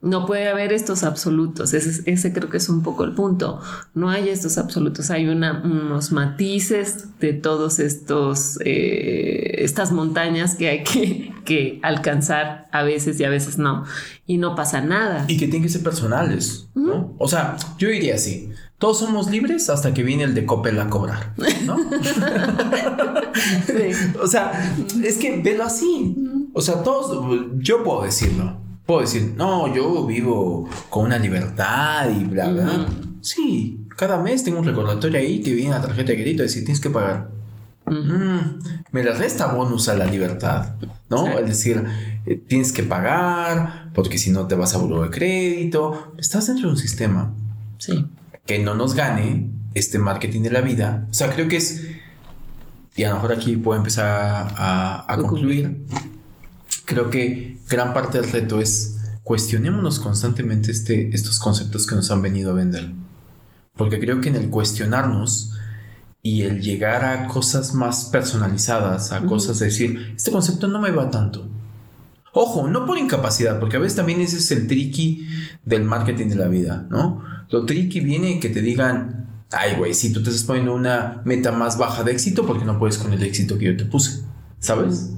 [0.00, 3.60] No puede haber estos absolutos, ese, ese creo que es un poco el punto.
[3.94, 10.68] No hay estos absolutos, hay una, unos matices de todos estos, eh, estas montañas que
[10.68, 13.84] hay que, que alcanzar a veces y a veces no.
[14.24, 15.24] Y no pasa nada.
[15.26, 17.14] Y que tienen que ser personales, ¿no?
[17.18, 18.50] O sea, yo diría así.
[18.78, 21.76] Todos somos libres hasta que viene el de Coppel a cobrar, ¿no?
[23.66, 24.14] Sí.
[24.20, 26.16] O sea, es que velo así.
[26.52, 28.56] O sea, todos, yo puedo decirlo.
[28.86, 32.86] Puedo decir, no, yo vivo con una libertad y bla, bla.
[33.20, 36.64] Sí, cada mes tengo un recordatorio ahí que viene la tarjeta de crédito y decir,
[36.64, 37.30] tienes que pagar.
[37.86, 38.60] Mm,
[38.92, 40.74] me le resta bonus a la libertad,
[41.10, 41.26] ¿no?
[41.26, 41.32] Sí.
[41.40, 41.84] Es decir,
[42.26, 46.12] eh, tienes que pagar porque si no te vas a buró de crédito.
[46.16, 47.32] Estás dentro de un sistema
[47.78, 48.04] Sí.
[48.48, 51.86] Que no nos gane este marketing de la vida, o sea, creo que es,
[52.96, 55.84] y a lo mejor aquí puedo empezar a, a concluir,
[56.86, 62.22] creo que gran parte del reto es cuestionémonos constantemente este, estos conceptos que nos han
[62.22, 62.90] venido a vender.
[63.76, 65.52] Porque creo que en el cuestionarnos
[66.22, 70.90] y el llegar a cosas más personalizadas, a cosas de decir, este concepto no me
[70.90, 71.46] va tanto.
[72.32, 75.28] Ojo, no por incapacidad, porque a veces también ese es el tricky
[75.62, 77.22] del marketing de la vida, ¿no?
[77.50, 81.52] Lo tricky viene que te digan, ay, güey, si tú te estás poniendo una meta
[81.52, 84.22] más baja de éxito, porque no puedes con el éxito que yo te puse,
[84.58, 85.10] ¿sabes?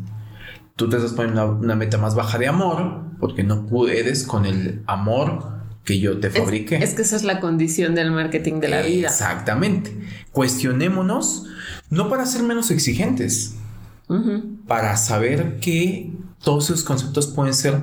[0.76, 4.47] Tú te estás poniendo una, una meta más baja de amor, porque no puedes con
[4.47, 6.76] el amor que yo te fabriqué.
[6.76, 9.09] Es, que esa es la condición del marketing de la vida.
[9.09, 9.97] Exactamente.
[10.33, 11.47] Cuestionémonos,
[11.91, 13.57] no para ser menos exigentes,
[14.66, 16.12] para saber que
[16.43, 17.81] todos esos conceptos pueden ser,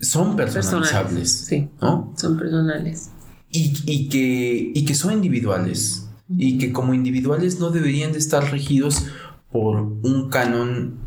[0.00, 1.30] son personalizables.
[1.46, 2.12] sí, ¿no?
[2.16, 3.10] Son personales.
[3.50, 6.08] Y, que, y que son individuales.
[6.28, 9.06] Y que como individuales no deberían de estar regidos
[9.50, 10.98] por un canon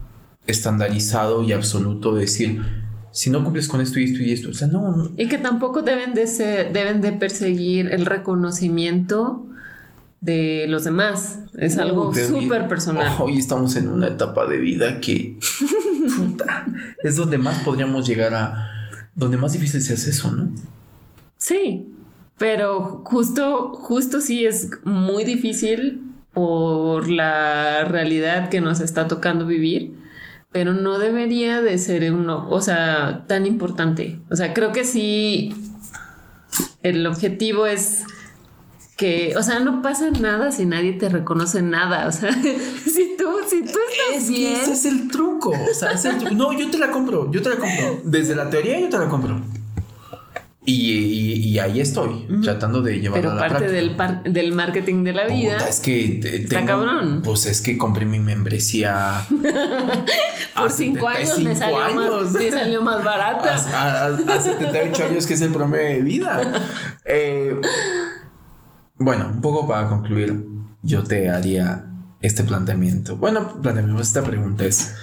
[0.47, 2.61] estandarizado y absoluto de decir,
[3.11, 5.11] si no cumples con esto y esto y esto, o sea, no.
[5.17, 9.45] Y que tampoco deben de ser, deben de perseguir el reconocimiento
[10.21, 11.39] de los demás.
[11.57, 13.15] Es algo súper personal.
[13.19, 15.37] Hoy estamos en una etapa de vida que
[17.03, 18.71] es donde más podríamos llegar a,
[19.15, 20.51] donde más difícil se hace eso, ¿no?
[21.37, 21.87] Sí,
[22.39, 26.01] pero justo, justo sí es muy difícil
[26.33, 29.99] por la realidad que nos está tocando vivir
[30.51, 34.19] pero no debería de ser uno, o sea, tan importante.
[34.31, 35.53] O sea, creo que sí,
[36.81, 38.03] el objetivo es
[38.97, 42.07] que, o sea, no pasa nada si nadie te reconoce nada.
[42.07, 44.55] O sea, si tú, si tú estás es bien.
[44.55, 45.51] Que ese es el truco.
[45.51, 46.35] O sea, es el truco.
[46.35, 48.01] No, yo te la compro, yo te la compro.
[48.03, 49.39] Desde la teoría yo te la compro.
[50.65, 53.95] Y, ahí estoy, tratando de llevar Pero parte del,
[54.25, 55.57] del marketing de la vida.
[55.57, 57.21] es que está cabrón.
[57.23, 59.25] Pues es que compré mi membresía.
[60.55, 63.55] Por cinco años me salió, Más, me salió más barata.
[63.55, 66.41] A, a, 78 años, que es el promedio de vida.
[67.05, 67.59] Eh,
[68.97, 70.45] bueno, un poco para concluir,
[70.83, 71.85] yo te haría
[72.21, 73.15] este planteamiento.
[73.15, 74.93] Bueno, planteamiento, esta pregunta es: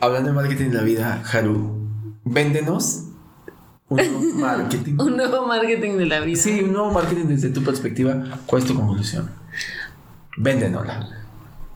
[0.00, 1.88] Hablando de marketing de la vida, Haru,
[2.24, 3.11] véndenos
[3.92, 4.96] un nuevo marketing.
[4.98, 6.40] un nuevo marketing de la vida.
[6.40, 8.40] Sí, un nuevo marketing desde tu perspectiva.
[8.46, 9.30] ¿Cuál es tu conclusión?
[10.36, 11.08] Véndenosla.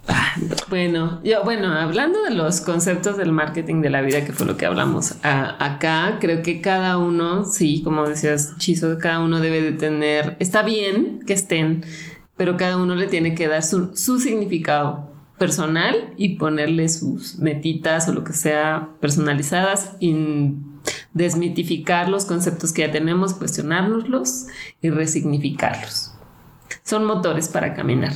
[0.08, 0.34] Ah,
[0.68, 4.56] bueno, yo, bueno, hablando de los conceptos del marketing de la vida, que fue lo
[4.56, 9.72] que hablamos acá, creo que cada uno, sí, como decías, Chizo, cada uno debe de
[9.72, 11.84] tener, está bien que estén,
[12.36, 18.08] pero cada uno le tiene que dar su, su significado personal y ponerle sus metitas
[18.08, 19.96] o lo que sea personalizadas
[21.16, 24.48] desmitificar los conceptos que ya tenemos, cuestionárnoslos
[24.82, 26.12] y resignificarlos.
[26.82, 28.12] Son motores para caminar.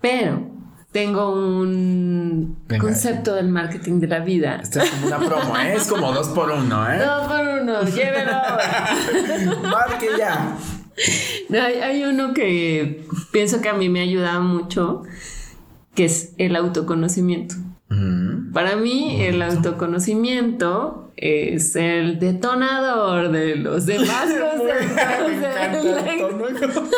[0.00, 0.48] Pero
[0.92, 4.60] tengo un concepto del marketing de la vida.
[4.62, 5.74] Esta es como una promo, ¿eh?
[5.74, 6.98] es como dos por uno, ¿eh?
[6.98, 8.32] Dos por uno, llévelo.
[9.68, 10.56] Marque ya.
[11.50, 15.02] hay, hay, uno que pienso que a mí me ayuda mucho,
[15.96, 17.56] que es el autoconocimiento.
[18.54, 24.26] Para mí, el autoconocimiento es el detonador de los demás
[26.38, 26.88] conceptos.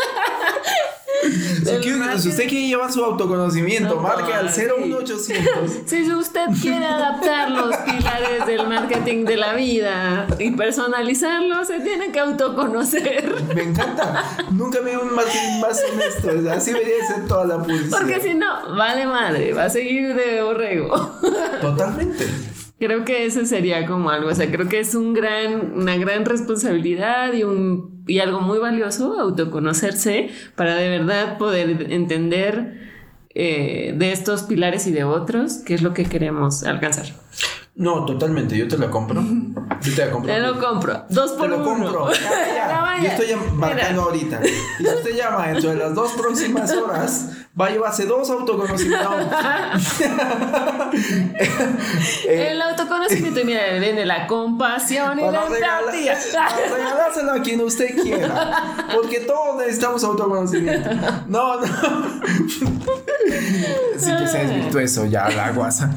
[2.16, 5.46] Si, usted quiere llevar su autoconocimiento, marque al 01800.
[5.86, 12.10] Si usted quiere adaptar los pilares del marketing de la vida y personalizarlo, se tiene
[12.12, 13.34] que autoconocer.
[13.54, 14.24] Me encanta.
[14.50, 16.50] Nunca vi un marketing más honesto.
[16.50, 17.98] Así debería ser toda la publicidad.
[17.98, 21.18] Porque si no, vale madre, va a seguir de borrego.
[21.60, 22.26] Totalmente.
[22.78, 26.26] Creo que ese sería como algo, o sea, creo que es un gran, una gran
[26.26, 32.86] responsabilidad y, un, y algo muy valioso autoconocerse para de verdad poder entender
[33.34, 37.06] eh, de estos pilares y de otros qué es lo que queremos alcanzar.
[37.76, 39.22] No, totalmente, yo te la compro.
[39.82, 40.32] Yo te la compro.
[40.32, 41.04] Te lo compro.
[41.10, 42.08] Dos por Te lo compro.
[43.02, 44.40] Yo estoy marcando ahorita.
[44.42, 49.08] Y si usted llama dentro de las dos próximas horas, va a llevarse dos autoconocimientos.
[52.28, 56.18] el autoconocimiento, mira, viene la compasión y la empatía.
[56.70, 58.86] Regalárselo a quien usted quiera.
[58.94, 60.90] Porque todos necesitamos autoconocimiento.
[61.28, 61.66] No, no.
[63.96, 65.94] Sí que se desvirtuó eso, ya la guasa.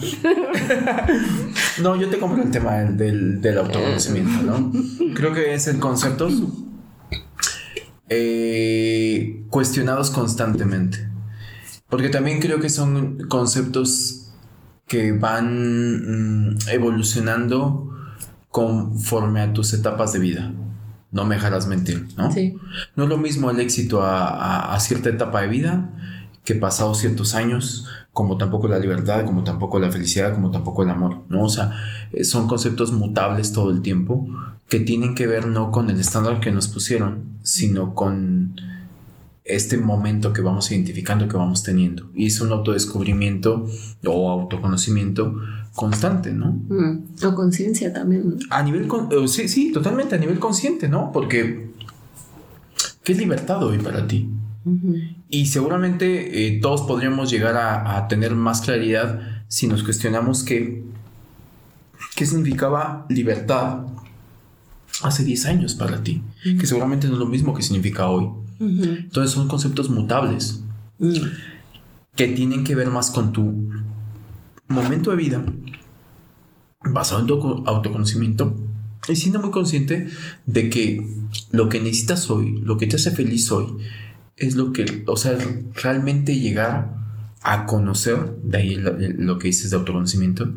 [1.80, 4.72] No, yo te compro el tema del, del, autoconocimiento, ¿no?
[5.14, 6.30] Creo que es el concepto
[8.08, 11.10] eh, cuestionados constantemente.
[11.90, 14.32] Porque también creo que son conceptos
[14.88, 17.90] que van mm, evolucionando
[18.50, 20.52] conforme a tus etapas de vida.
[21.12, 22.32] no me dejarás mentir, ¿no?
[22.32, 22.56] Sí.
[22.96, 25.90] No es lo mismo el éxito a, a- a cierta etapa de vida
[26.44, 30.90] que pasados ciertos años, como tampoco la libertad, como tampoco la felicidad, como tampoco el
[30.92, 31.44] amor, ¿no?
[31.44, 31.72] O sea,
[32.12, 34.28] eh, son conceptos mutables todo el tiempo
[34.68, 38.56] que tienen que ver no con el estándar que nos pusieron, sino con
[39.50, 42.10] este momento que vamos identificando, que vamos teniendo.
[42.14, 43.68] Y es un autodescubrimiento
[44.06, 45.36] o autoconocimiento
[45.76, 46.52] constante, ¿no?
[46.70, 48.30] Mm, O conciencia también.
[48.30, 48.36] ¿no?
[48.50, 51.12] A nivel, con- eh, sí, sí, totalmente a nivel consciente, ¿no?
[51.12, 51.70] Porque,
[53.04, 54.30] ¿qué es libertad hoy para ti?
[55.30, 60.84] Y seguramente eh, todos podríamos llegar a, a tener más claridad si nos cuestionamos qué,
[62.16, 63.80] qué significaba libertad
[65.02, 66.22] hace 10 años para ti,
[66.60, 68.28] que seguramente no es lo mismo que significa hoy.
[68.60, 70.64] Entonces son conceptos mutables
[71.00, 71.14] Mm.
[72.16, 73.70] que tienen que ver más con tu
[74.68, 75.42] momento de vida,
[76.84, 78.54] basado en tu auto- autoconocimiento,
[79.08, 80.10] y siendo muy consciente
[80.46, 81.08] de que
[81.52, 83.68] lo que necesitas hoy, lo que te hace feliz hoy,
[84.36, 85.38] es lo que, o sea,
[85.82, 86.94] realmente llegar
[87.42, 90.52] a conocer, de ahí lo, lo que dices de autoconocimiento,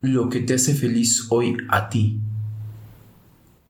[0.00, 2.18] lo que te hace feliz hoy a ti,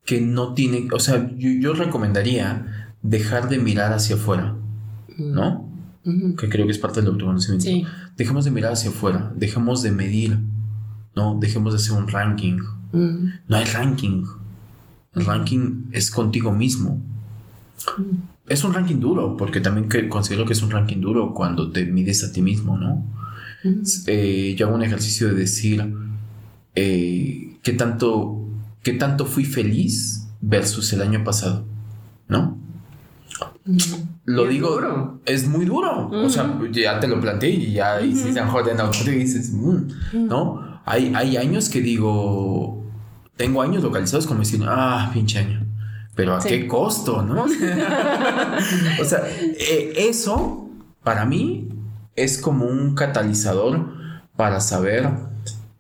[0.05, 4.57] que no tiene, o sea, yo, yo recomendaría dejar de mirar hacia afuera,
[5.19, 5.71] ¿no?
[6.05, 6.35] Ujú.
[6.35, 7.65] que creo que es parte del autoconocimiento.
[7.65, 7.85] Sí.
[8.17, 10.39] Dejemos de mirar hacia afuera, dejemos de medir,
[11.15, 11.39] ¿no?
[11.39, 12.59] Dejemos de hacer un ranking.
[12.93, 13.27] Mm.
[13.47, 14.25] No hay ranking.
[15.15, 17.01] El ranking es contigo mismo.
[18.49, 21.85] Es un ranking duro, porque también que considero que es un ranking duro cuando te
[21.87, 23.05] mides a ti mismo, ¿no?
[24.07, 25.95] Eh, yo hago un ejercicio de decir
[26.75, 28.49] eh, qué tanto,
[28.83, 31.65] qué tanto fui feliz versus el año pasado,
[32.29, 32.59] ¿no?
[34.25, 35.21] Lo digo, duro.
[35.25, 36.09] es muy duro.
[36.11, 39.53] O sea, ya te lo planteé y ya hiciste a mejor en automático y dices,
[39.53, 40.81] "Mm", ¿no?
[40.85, 42.85] Hay, hay años que digo,
[43.37, 45.67] tengo años localizados como decir, ah, pinche año.
[46.15, 46.49] Pero a Sí.
[46.49, 47.45] qué costo, ¿no?
[49.01, 49.23] o sea,
[49.59, 50.69] eh, eso
[51.03, 51.69] para mí
[52.17, 53.89] es como un catalizador
[54.37, 55.09] para saber.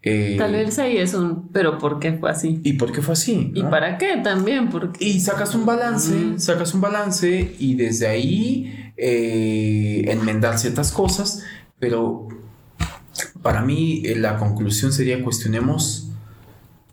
[0.03, 2.61] Eh, Tal vez ahí es un, pero ¿por qué fue así?
[2.65, 3.53] ¿Y por qué fue así?
[3.55, 4.69] ¿Y para qué también?
[4.69, 6.39] Porque Y sacas un balance, Mm.
[6.39, 11.43] sacas un balance y desde ahí eh, enmendar ciertas cosas,
[11.79, 12.29] pero
[13.43, 16.09] para mí eh, la conclusión sería cuestionemos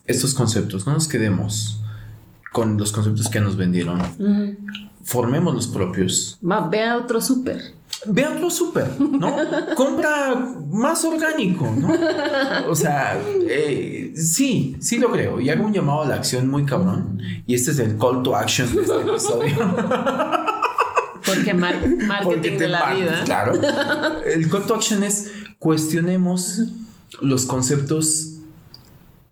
[0.06, 1.82] estos conceptos, no nos quedemos
[2.52, 4.02] con los conceptos que nos vendieron,
[5.04, 6.40] formemos los propios.
[6.44, 7.62] Va, ve a otro súper.
[8.06, 9.36] Ve a otro súper, ¿no?
[9.76, 10.34] Compra
[10.72, 11.90] más orgánico, ¿no?
[12.70, 15.42] O sea, eh, sí, sí lo creo.
[15.42, 17.20] Y hago un llamado a la acción muy cabrón.
[17.46, 19.76] Y este es el call to action de este episodio.
[21.26, 23.22] Porque mar- Porque marketing de la vida.
[23.26, 23.54] Claro.
[24.26, 26.62] El call to action es cuestionemos
[27.22, 28.39] los conceptos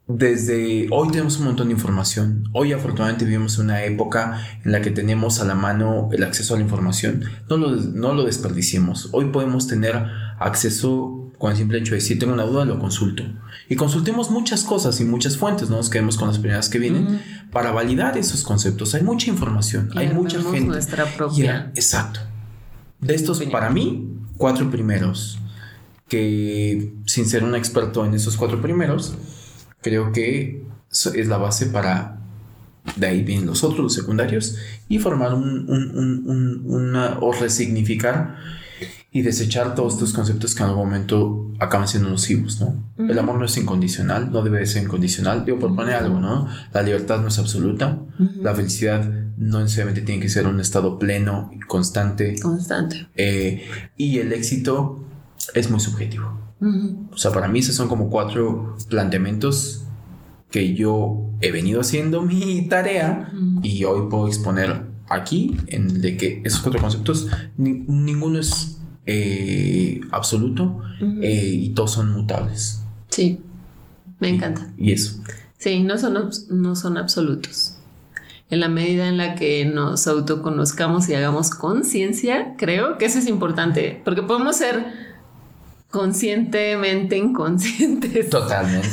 [0.07, 2.45] desde hoy tenemos un montón de información.
[2.53, 6.57] Hoy afortunadamente vivimos una época en la que tenemos a la mano el acceso a
[6.57, 7.25] la información.
[7.49, 9.09] No lo, no lo desperdiciemos.
[9.11, 9.95] Hoy podemos tener
[10.39, 13.23] acceso con el simple hecho de si tengo una duda lo consulto.
[13.69, 17.21] Y consultemos muchas cosas y muchas fuentes, no nos quedemos con las primeras que vienen
[17.51, 18.95] para validar esos conceptos.
[18.95, 20.61] Hay mucha información, Y hay mucha gente.
[20.61, 21.71] nuestra propia.
[21.75, 22.21] exacto.
[23.01, 23.51] De estos, Opinión.
[23.51, 25.37] para mí, cuatro primeros,
[26.07, 29.15] que sin ser un experto en esos cuatro primeros,
[29.87, 32.19] creo que es la base para,
[32.95, 34.55] de ahí vienen los otros, los secundarios,
[34.89, 38.35] y formar un, un- un- un- una, o resignificar
[39.11, 42.83] y desechar todos estos conceptos que en algún momento acaban siendo nocivos, ¿no?
[42.97, 43.19] El Ujú.
[43.19, 46.47] amor no es incondicional, no debe de ser incondicional, digo, por poner algo, ¿no?
[46.73, 48.41] La libertad no es absoluta, Ujú.
[48.43, 49.03] la felicidad
[49.37, 52.35] no necesariamente tiene que ser un estado pleno y constante.
[52.39, 53.07] Constante.
[53.15, 53.65] eh,
[53.97, 55.03] y el éxito
[55.53, 56.46] es muy subjetivo.
[56.59, 57.07] Ujú.
[57.11, 59.83] O sea, para mí esos son como cuatro planteamientos
[60.51, 63.59] que yo he venido haciendo mi tarea Ujú.
[63.63, 67.27] y hoy puedo exponer aquí en de que esos cuatro conceptos,
[67.57, 70.63] ni- ninguno es eh, absoluto
[71.01, 71.19] Ujú.
[71.21, 72.81] eh, y todos son mutables.
[73.09, 73.39] Sí,
[74.19, 74.69] me encanta.
[74.77, 75.21] Y eso.
[75.57, 77.75] Sí, no son, no son absolutos.
[78.49, 83.27] En la medida en la que nos autoconozcamos y hagamos conciencia, creo que eso es
[83.27, 84.85] importante, porque podemos ser
[85.91, 88.29] conscientemente inconscientes.
[88.29, 88.87] Totalmente.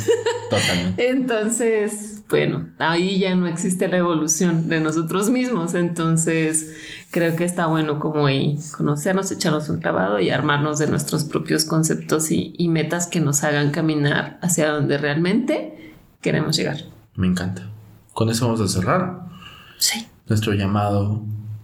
[0.49, 1.09] totalmente.
[1.09, 5.73] Entonces, bueno, ahí ya no existe la evolución de nosotros mismos.
[5.73, 6.73] Entonces,
[7.11, 11.65] creo que está bueno como ahí conocernos, echarnos un clavado y armarnos de nuestros propios
[11.65, 16.77] conceptos y, y metas que nos hagan caminar hacia donde realmente queremos llegar.
[17.15, 17.69] Me encanta.
[18.13, 19.25] Con eso vamos a cerrar
[19.77, 20.07] Sí.
[20.27, 21.21] nuestro llamado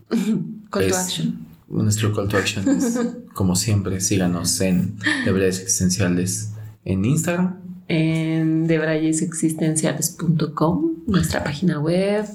[0.69, 1.45] Call to action.
[1.71, 2.99] Nuestro call to action es,
[3.33, 6.51] como siempre, síganos en Deberes Existenciales
[6.83, 7.61] en Instagram.
[7.87, 12.25] En debrayesexistenciales.com, nuestra página web.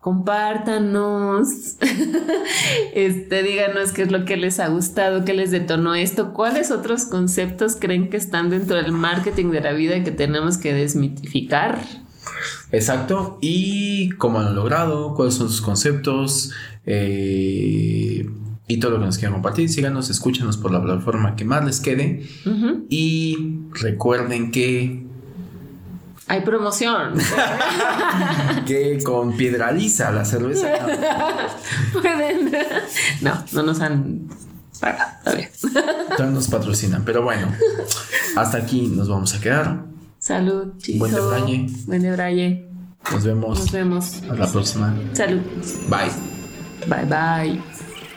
[0.00, 1.48] compártanos,
[2.94, 7.04] este, díganos qué es lo que les ha gustado, qué les detonó esto, cuáles otros
[7.04, 11.80] conceptos creen que están dentro del marketing de la vida que tenemos que desmitificar.
[12.70, 13.38] Exacto.
[13.40, 16.52] Y cómo han logrado, cuáles son sus conceptos.
[16.86, 18.28] Eh,
[18.68, 19.68] y todo lo que nos quieran compartir.
[19.70, 22.26] Síganos, escúchanos por la plataforma que más les quede.
[22.88, 25.06] Y recuerden que.
[26.26, 27.14] Hay promoción.
[28.66, 30.68] que con Piedraliza la cerveza.
[31.92, 32.52] Pueden.
[33.22, 34.28] No, no nos han
[34.78, 35.08] pagado.
[35.24, 37.04] Todavía nos patrocinan.
[37.06, 37.50] Pero bueno,
[38.36, 39.86] hasta aquí nos vamos a quedar.
[40.18, 40.98] Salud, chicos.
[40.98, 41.66] Buen debraye.
[41.86, 42.68] Buen debraye.
[43.10, 43.58] Nos vemos.
[43.58, 44.14] Nos vemos.
[44.16, 44.94] Hasta la próxima.
[45.14, 45.40] Salud.
[45.88, 46.10] Bye.
[46.86, 47.77] Bye bye.